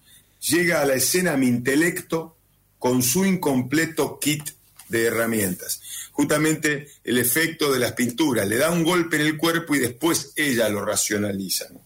[0.42, 2.36] llega a la escena mi intelecto
[2.78, 4.50] con su incompleto kit
[4.88, 5.82] de herramientas.
[6.12, 10.34] Justamente el efecto de las pinturas, le da un golpe en el cuerpo y después
[10.36, 11.68] ella lo racionaliza.
[11.72, 11.82] ¿no?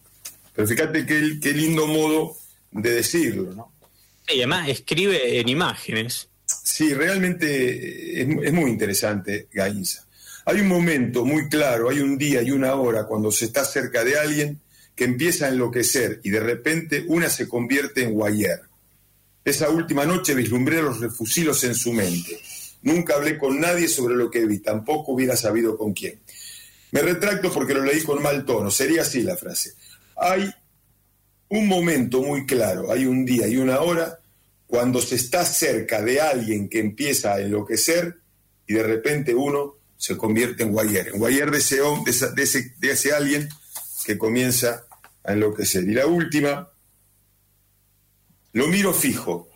[0.56, 2.38] Pero fíjate qué, qué lindo modo
[2.72, 3.74] de decirlo, ¿no?
[4.28, 6.30] Y además escribe en imágenes.
[6.46, 10.06] Sí, realmente es, es muy interesante, Gainza.
[10.46, 14.04] Hay un momento muy claro, hay un día y una hora cuando se está cerca
[14.04, 14.60] de alguien
[14.96, 18.62] que empieza a enloquecer y de repente una se convierte en guayer.
[19.46, 22.40] Esa última noche vislumbré los refusilos en su mente.
[22.82, 26.20] Nunca hablé con nadie sobre lo que vi, tampoco hubiera sabido con quién.
[26.92, 29.74] Me retracto porque lo leí con mal tono, sería así la frase.
[30.18, 30.54] Hay
[31.50, 34.20] un momento muy claro, hay un día y una hora
[34.68, 38.18] cuando se está cerca de alguien que empieza a enloquecer
[38.68, 42.92] y de repente uno se convierte en guayer, en guayer de ese, de ese, de
[42.92, 43.48] ese, alguien
[44.06, 44.84] que comienza
[45.24, 45.86] a enloquecer.
[45.86, 46.70] Y la última,
[48.52, 49.48] lo miro fijo,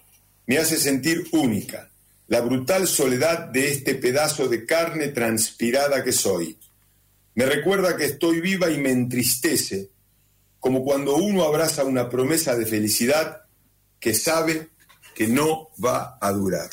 [0.45, 1.91] me hace sentir única,
[2.29, 6.57] la brutal soledad de este pedazo de carne transpirada que soy.
[7.35, 9.89] Me recuerda que estoy viva y me entristece,
[10.61, 13.41] como cuando uno abraza una promesa de felicidad
[13.99, 14.69] que sabe
[15.13, 16.69] que no va a durar.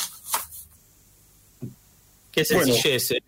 [2.30, 3.10] Qué sencillez.
[3.10, 3.22] eh,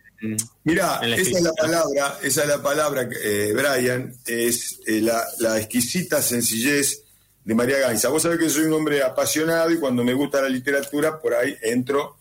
[0.64, 5.58] Mira, esa es la palabra, esa es la palabra, eh, Brian, es eh, la, la
[5.58, 7.02] exquisita sencillez
[7.44, 8.08] de María Gainza.
[8.08, 11.54] Vos sabés que soy un hombre apasionado y cuando me gusta la literatura, por ahí
[11.62, 12.16] entro,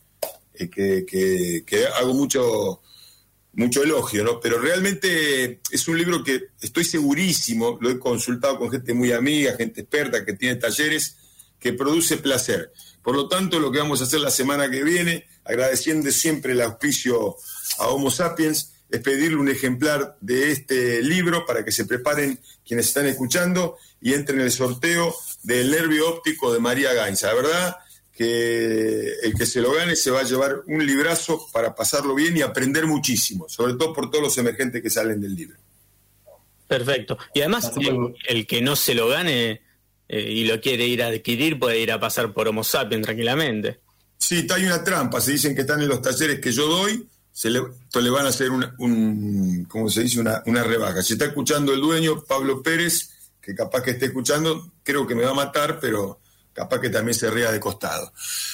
[0.54, 2.82] eh, que, que- que hago mucho,
[3.54, 4.40] mucho elogio, ¿no?
[4.40, 9.56] Pero realmente es un libro que estoy segurísimo, lo he consultado con gente muy amiga,
[9.56, 11.16] gente experta que tiene talleres,
[11.66, 12.72] que produce placer.
[13.02, 16.62] Por lo tanto, lo que vamos a hacer la semana que viene, agradeciendo siempre el
[16.62, 17.38] auspicio
[17.80, 22.86] a Homo Sapiens, es pedirle un ejemplar de este libro para que se preparen quienes
[22.86, 27.30] están escuchando y entren en el sorteo del nervio óptico de María Gainza.
[27.30, 27.78] La verdad
[28.14, 32.38] que el que se lo gane se va a llevar un librazo para pasarlo bien
[32.38, 35.58] y aprender muchísimo, sobre todo por todos los emergentes que salen del libro.
[36.68, 37.18] Perfecto.
[37.34, 39.65] Y además, el, el que no se lo gane
[40.08, 43.80] eh, y lo quiere ir a adquirir puede ir a pasar por Homo sapiens tranquilamente.
[44.18, 45.20] Sí, hay una trampa.
[45.22, 47.60] Se dicen que están en los talleres que yo doy, se le,
[48.10, 50.20] van a hacer una, un, ¿cómo se dice?
[50.20, 51.02] Una, una rebaja.
[51.04, 53.10] Si está escuchando el dueño, Pablo Pérez,
[53.42, 56.22] que capaz que esté escuchando, creo que me va a matar, pero
[56.54, 58.12] capaz que también se ría de costado.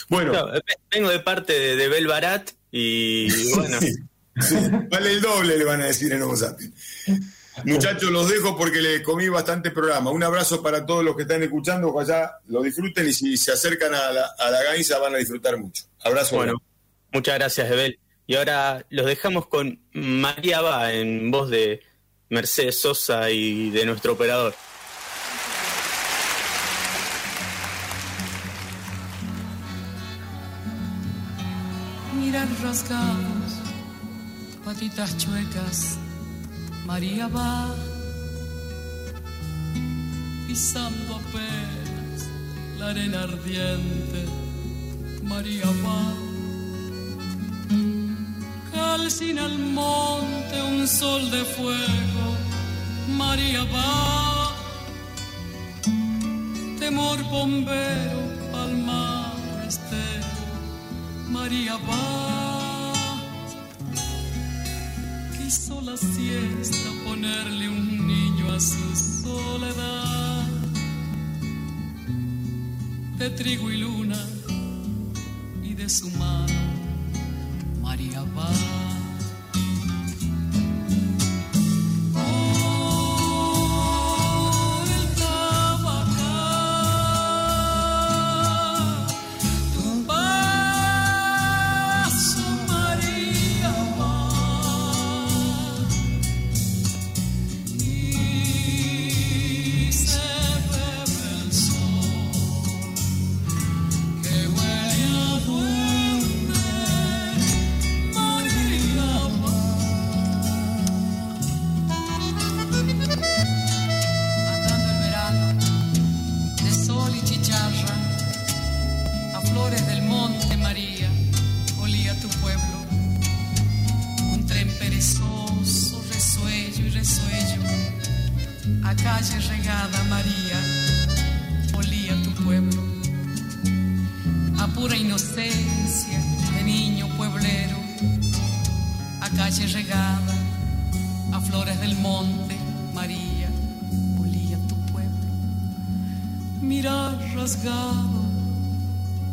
[0.09, 3.93] Bueno, ve- vengo de parte de, de Bel Barat y bueno, sí,
[4.41, 4.55] sí,
[4.89, 6.73] vale el doble, le van a decir en Homo Sapiens.
[7.65, 10.11] Muchachos, los dejo porque les comí bastante programa.
[10.11, 13.93] Un abrazo para todos los que están escuchando, ojalá lo disfruten y si se acercan
[13.93, 15.83] a la, a la Gainza van a disfrutar mucho.
[16.03, 16.37] Abrazo.
[16.37, 16.61] bueno,
[17.11, 17.99] muchas gracias, Ebel.
[18.25, 21.81] Y ahora los dejamos con María Va en voz de
[22.29, 24.55] Mercedes Sosa y de nuestro operador.
[32.31, 33.51] mirar rasgados,
[34.63, 35.97] patitas chuecas,
[36.91, 37.73] María va
[40.45, 42.19] pisando apenas
[42.77, 44.21] la arena ardiente,
[45.23, 46.03] María va
[48.73, 52.25] calcina al monte un sol de fuego,
[53.21, 54.51] María va
[56.77, 58.21] temor bombero
[58.61, 60.27] al mar estero.
[61.29, 62.40] María va.
[65.81, 70.47] Quiso la siesta ponerle un niño a su soledad.
[73.17, 74.19] De trigo y luna
[75.63, 76.50] y de su mano,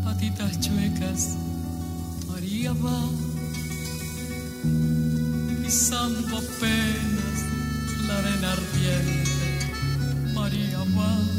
[0.09, 1.37] patitas chuecas,
[2.29, 3.01] María va,
[5.63, 7.37] pisando apenas
[8.07, 11.39] la arena ardiente, María va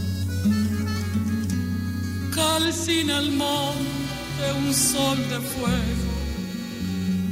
[2.35, 6.11] calcina el monte un sol de fuego.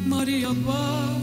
[0.08, 1.18] María va,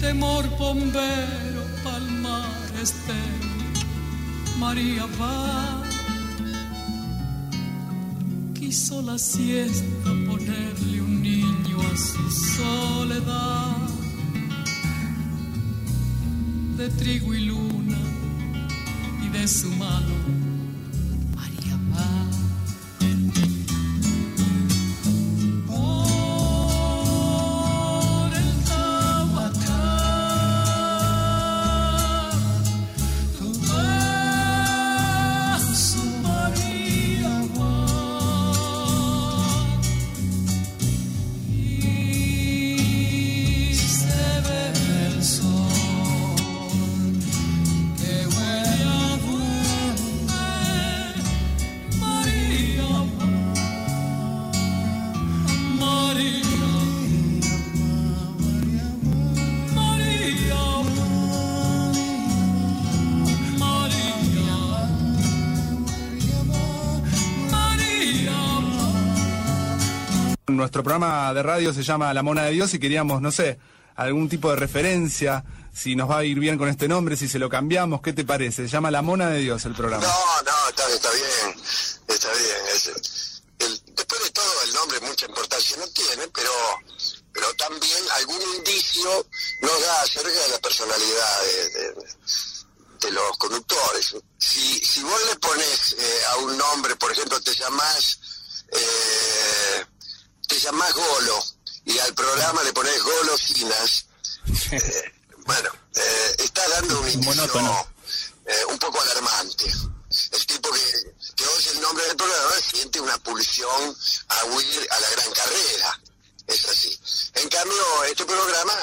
[0.00, 3.48] temor bombero, palmar estero.
[4.58, 5.79] María va,
[8.70, 13.88] quiso la siesta ponerle un niño a su soledad.
[16.76, 17.98] De trigo y luna
[19.24, 20.39] y de su mano
[70.80, 73.58] Nuestro programa de radio se llama La Mona de Dios y queríamos, no sé,
[73.96, 77.38] algún tipo de referencia, si nos va a ir bien con este nombre, si se
[77.38, 78.62] lo cambiamos, ¿qué te parece?
[78.62, 80.02] Se llama La Mona de Dios el programa.
[80.06, 81.62] No, no, está, está bien,
[82.08, 82.56] está bien.
[83.58, 86.50] el- después de todo, el nombre mucha importancia no tiene, pero,
[87.34, 89.26] pero también algún indicio
[89.60, 91.68] nos da acerca de la personalidad de,
[93.04, 94.14] de- los conductores.
[94.38, 98.18] Si, si vos le pones eh, a un nombre, por ejemplo, te llamás,
[98.72, 99.09] eh,
[100.60, 101.44] llamás Golo,
[101.84, 104.06] y al programa le pones golosinas,
[104.72, 105.12] eh,
[105.46, 107.88] bueno, eh, está dando un indicio
[108.46, 109.64] eh, un poco alarmante.
[110.32, 113.96] El tipo que, que oye el nombre del programa siente una pulsión
[114.28, 116.00] a huir a la gran carrera.
[116.48, 116.98] Es así.
[117.34, 118.74] En cambio, este programa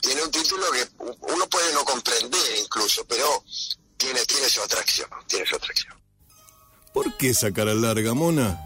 [0.00, 3.44] tiene un título que uno puede no comprender incluso, pero
[3.96, 5.94] tiene, tiene su atracción, tiene su atracción.
[6.92, 8.65] ¿Por qué esa cara larga, mona?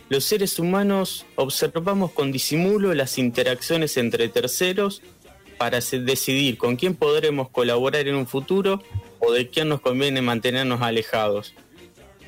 [0.09, 5.03] Los seres humanos observamos con disimulo las interacciones entre terceros
[5.59, 8.83] para decidir con quién podremos colaborar en un futuro
[9.19, 11.55] o de quién nos conviene mantenernos alejados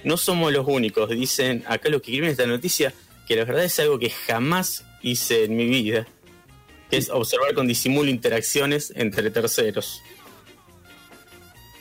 [0.04, 2.92] no somos los únicos, dicen acá los que escriben esta noticia,
[3.26, 6.06] que la verdad es algo que jamás hice en mi vida,
[6.92, 10.02] que es observar con disimulo interacciones entre terceros.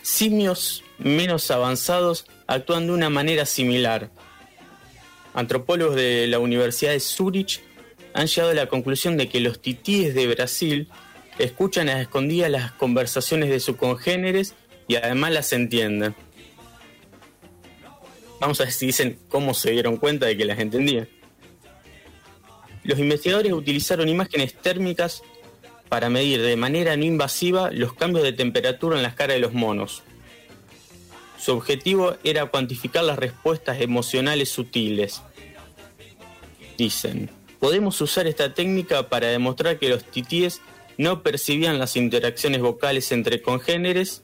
[0.01, 4.09] Simios menos avanzados actúan de una manera similar.
[5.33, 7.61] Antropólogos de la Universidad de Zurich
[8.13, 10.87] han llegado a la conclusión de que los titíes de Brasil
[11.39, 14.55] escuchan a escondidas las conversaciones de sus congéneres
[14.87, 16.15] y además las entienden.
[18.39, 21.09] Vamos a ver si dicen cómo se dieron cuenta de que las entendían.
[22.91, 25.23] Los investigadores utilizaron imágenes térmicas
[25.87, 29.53] para medir de manera no invasiva los cambios de temperatura en las caras de los
[29.53, 30.03] monos.
[31.39, 35.21] Su objetivo era cuantificar las respuestas emocionales sutiles.
[36.77, 37.29] Dicen,
[37.61, 40.59] podemos usar esta técnica para demostrar que los titíes
[40.97, 44.23] no percibían las interacciones vocales entre congéneres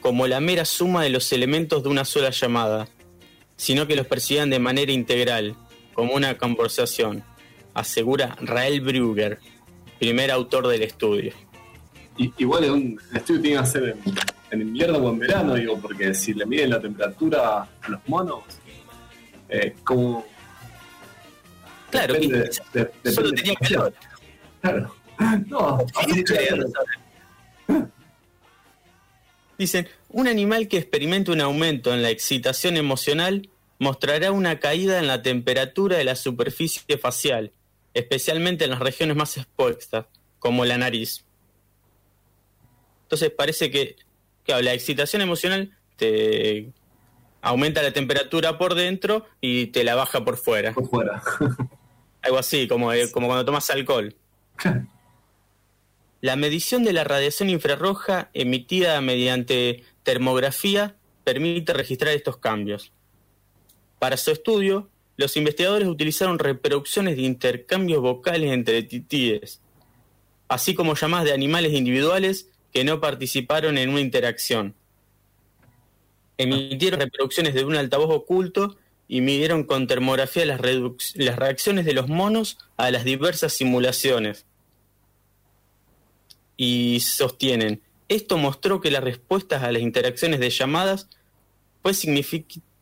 [0.00, 2.88] como la mera suma de los elementos de una sola llamada,
[3.58, 5.56] sino que los percibían de manera integral,
[5.92, 7.22] como una conversación,
[7.74, 9.38] asegura Rael Brugger,
[9.98, 11.32] primer autor del estudio.
[12.16, 14.14] Y, igual es un, el estudio tiene que hacer en,
[14.50, 18.42] en invierno o en verano, digo, porque si le miden la temperatura a los monos,
[19.48, 20.26] eh, como...
[21.90, 23.94] Claro, depende- que- de- solo tenía calor.
[24.60, 24.94] Claro.
[25.46, 25.78] No,
[29.58, 33.48] Dicen, un animal que experimente un aumento en la excitación emocional
[33.80, 37.50] mostrará una caída en la temperatura de la superficie facial,
[37.98, 40.06] especialmente en las regiones más expuestas,
[40.38, 41.24] como la nariz.
[43.02, 43.96] Entonces parece que
[44.44, 46.72] claro, la excitación emocional te
[47.40, 50.72] aumenta la temperatura por dentro y te la baja por fuera.
[50.72, 51.22] por fuera.
[52.22, 54.14] Algo así, como, eh, como cuando tomas alcohol.
[56.20, 62.92] La medición de la radiación infrarroja emitida mediante termografía permite registrar estos cambios.
[64.00, 69.60] Para su estudio, los investigadores utilizaron reproducciones de intercambios vocales entre titíes,
[70.46, 74.76] así como llamadas de animales individuales que no participaron en una interacción.
[76.38, 78.76] Emitieron reproducciones de un altavoz oculto
[79.08, 84.46] y midieron con termografía las, reacciones de los monos a las diversas simulaciones.
[86.56, 91.08] Y sostienen, esto mostró que las respuestas a las interacciones de llamadas
[91.82, 91.92] fue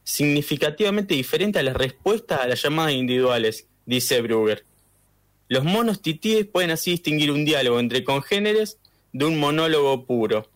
[0.06, 4.64] significativamente diferente a las respuestas a las llamadas individuales, dice Brugger.
[5.48, 8.78] Los monos titíes pueden así distinguir un diálogo entre congéneres
[9.12, 10.48] de un monólogo puro.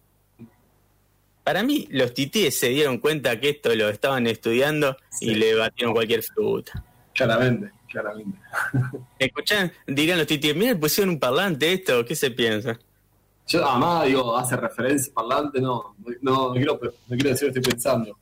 [1.42, 5.94] Para mí, los titíes se dieron cuenta que esto lo estaban estudiando y le batieron
[5.94, 6.84] cualquier fruta.
[7.12, 8.38] Claramente, claramente.
[9.18, 12.78] Escuchan, dirían los titíes, mira, pusieron un parlante esto, ¿qué se piensa?
[13.48, 17.58] Yo además digo, hace referencia parlante, no, no, no quiero, no quiero decir lo que
[17.58, 18.16] estoy pensando.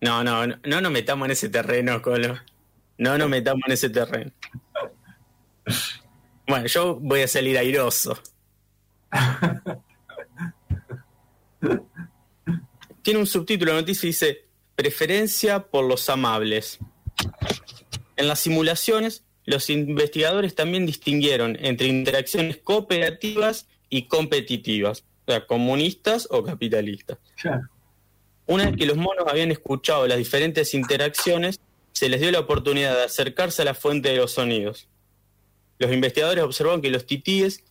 [0.00, 2.38] No, no, no, no nos metamos en ese terreno, Colo.
[2.98, 4.32] No nos metamos en ese terreno.
[6.46, 8.18] Bueno, yo voy a salir airoso.
[13.02, 16.78] Tiene un subtítulo de noticia y dice Preferencia por los amables.
[18.16, 26.28] En las simulaciones, los investigadores también distinguieron entre interacciones cooperativas y competitivas, o sea, comunistas
[26.30, 27.18] o capitalistas.
[27.40, 27.68] Claro.
[28.46, 31.58] Una vez que los monos habían escuchado las diferentes interacciones,
[31.92, 34.88] se les dio la oportunidad de acercarse a la fuente de los sonidos.
[35.78, 37.64] Los investigadores observaron que los titíes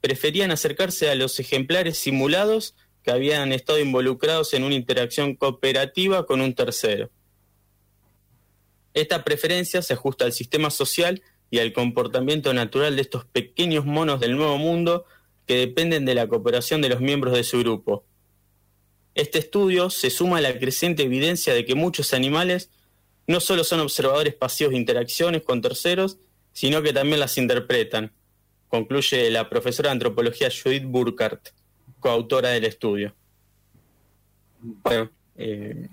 [0.00, 6.40] preferían acercarse a los ejemplares simulados que habían estado involucrados en una interacción cooperativa con
[6.40, 7.08] un tercero.
[8.94, 14.20] Esta preferencia se ajusta al sistema social y al comportamiento natural de estos pequeños monos
[14.20, 15.04] del Nuevo Mundo
[15.46, 18.04] que dependen de la cooperación de los miembros de su grupo.
[19.16, 22.70] Este estudio se suma a la creciente evidencia de que muchos animales
[23.26, 26.18] no solo son observadores pasivos de interacciones con terceros,
[26.52, 28.12] sino que también las interpretan,
[28.68, 31.48] concluye la profesora de antropología Judith Burkhardt,
[31.98, 33.16] coautora del estudio.
[34.60, 35.88] Bueno, eh,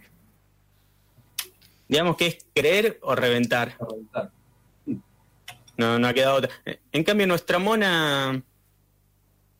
[1.87, 3.77] digamos que es creer o reventar.
[5.77, 6.49] No, no ha quedado otra.
[6.91, 8.43] En cambio, nuestra mona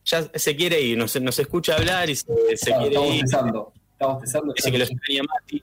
[0.04, 2.24] ya se quiere ir, nos, nos escucha hablar y se,
[2.56, 3.20] se Claro, quiere estamos ir.
[3.22, 3.72] testando.
[3.92, 4.52] Estamos testando.
[4.54, 5.62] Dice que lo extraña Mati,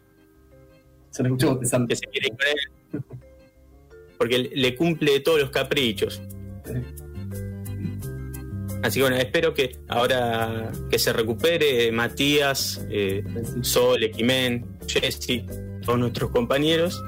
[1.12, 1.88] Se lo escuchamos testando.
[1.88, 3.20] que se quiere ir con él.
[4.18, 6.22] Porque le- le cumple todos los caprichos.
[8.84, 13.24] Así que bueno, espero que ahora que se recupere Matías, eh,
[13.62, 15.44] Sol, Equimen, Jesse,
[15.86, 17.00] todos nuestros compañeros,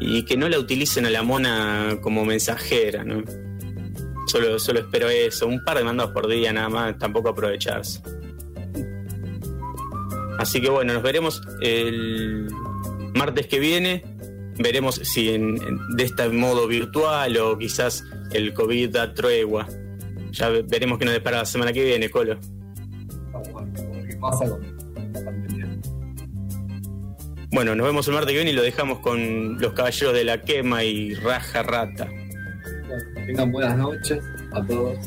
[0.00, 3.22] y que no la utilicen a la mona como mensajera, ¿no?
[4.32, 8.00] Solo, solo espero eso, un par de mandados por día nada más, tampoco aprovecharse.
[10.38, 12.48] Así que bueno, nos veremos el
[13.14, 14.02] martes que viene
[14.58, 19.66] veremos si de este modo virtual o quizás el COVID da tregua.
[20.30, 22.38] Ya ve- veremos qué nos depara la semana que viene, Colo.
[27.50, 30.40] Bueno, nos vemos el martes que viene y lo dejamos con los caballeros de la
[30.40, 32.08] quema y raja rata.
[33.26, 34.98] Tengan buenas noches a todos.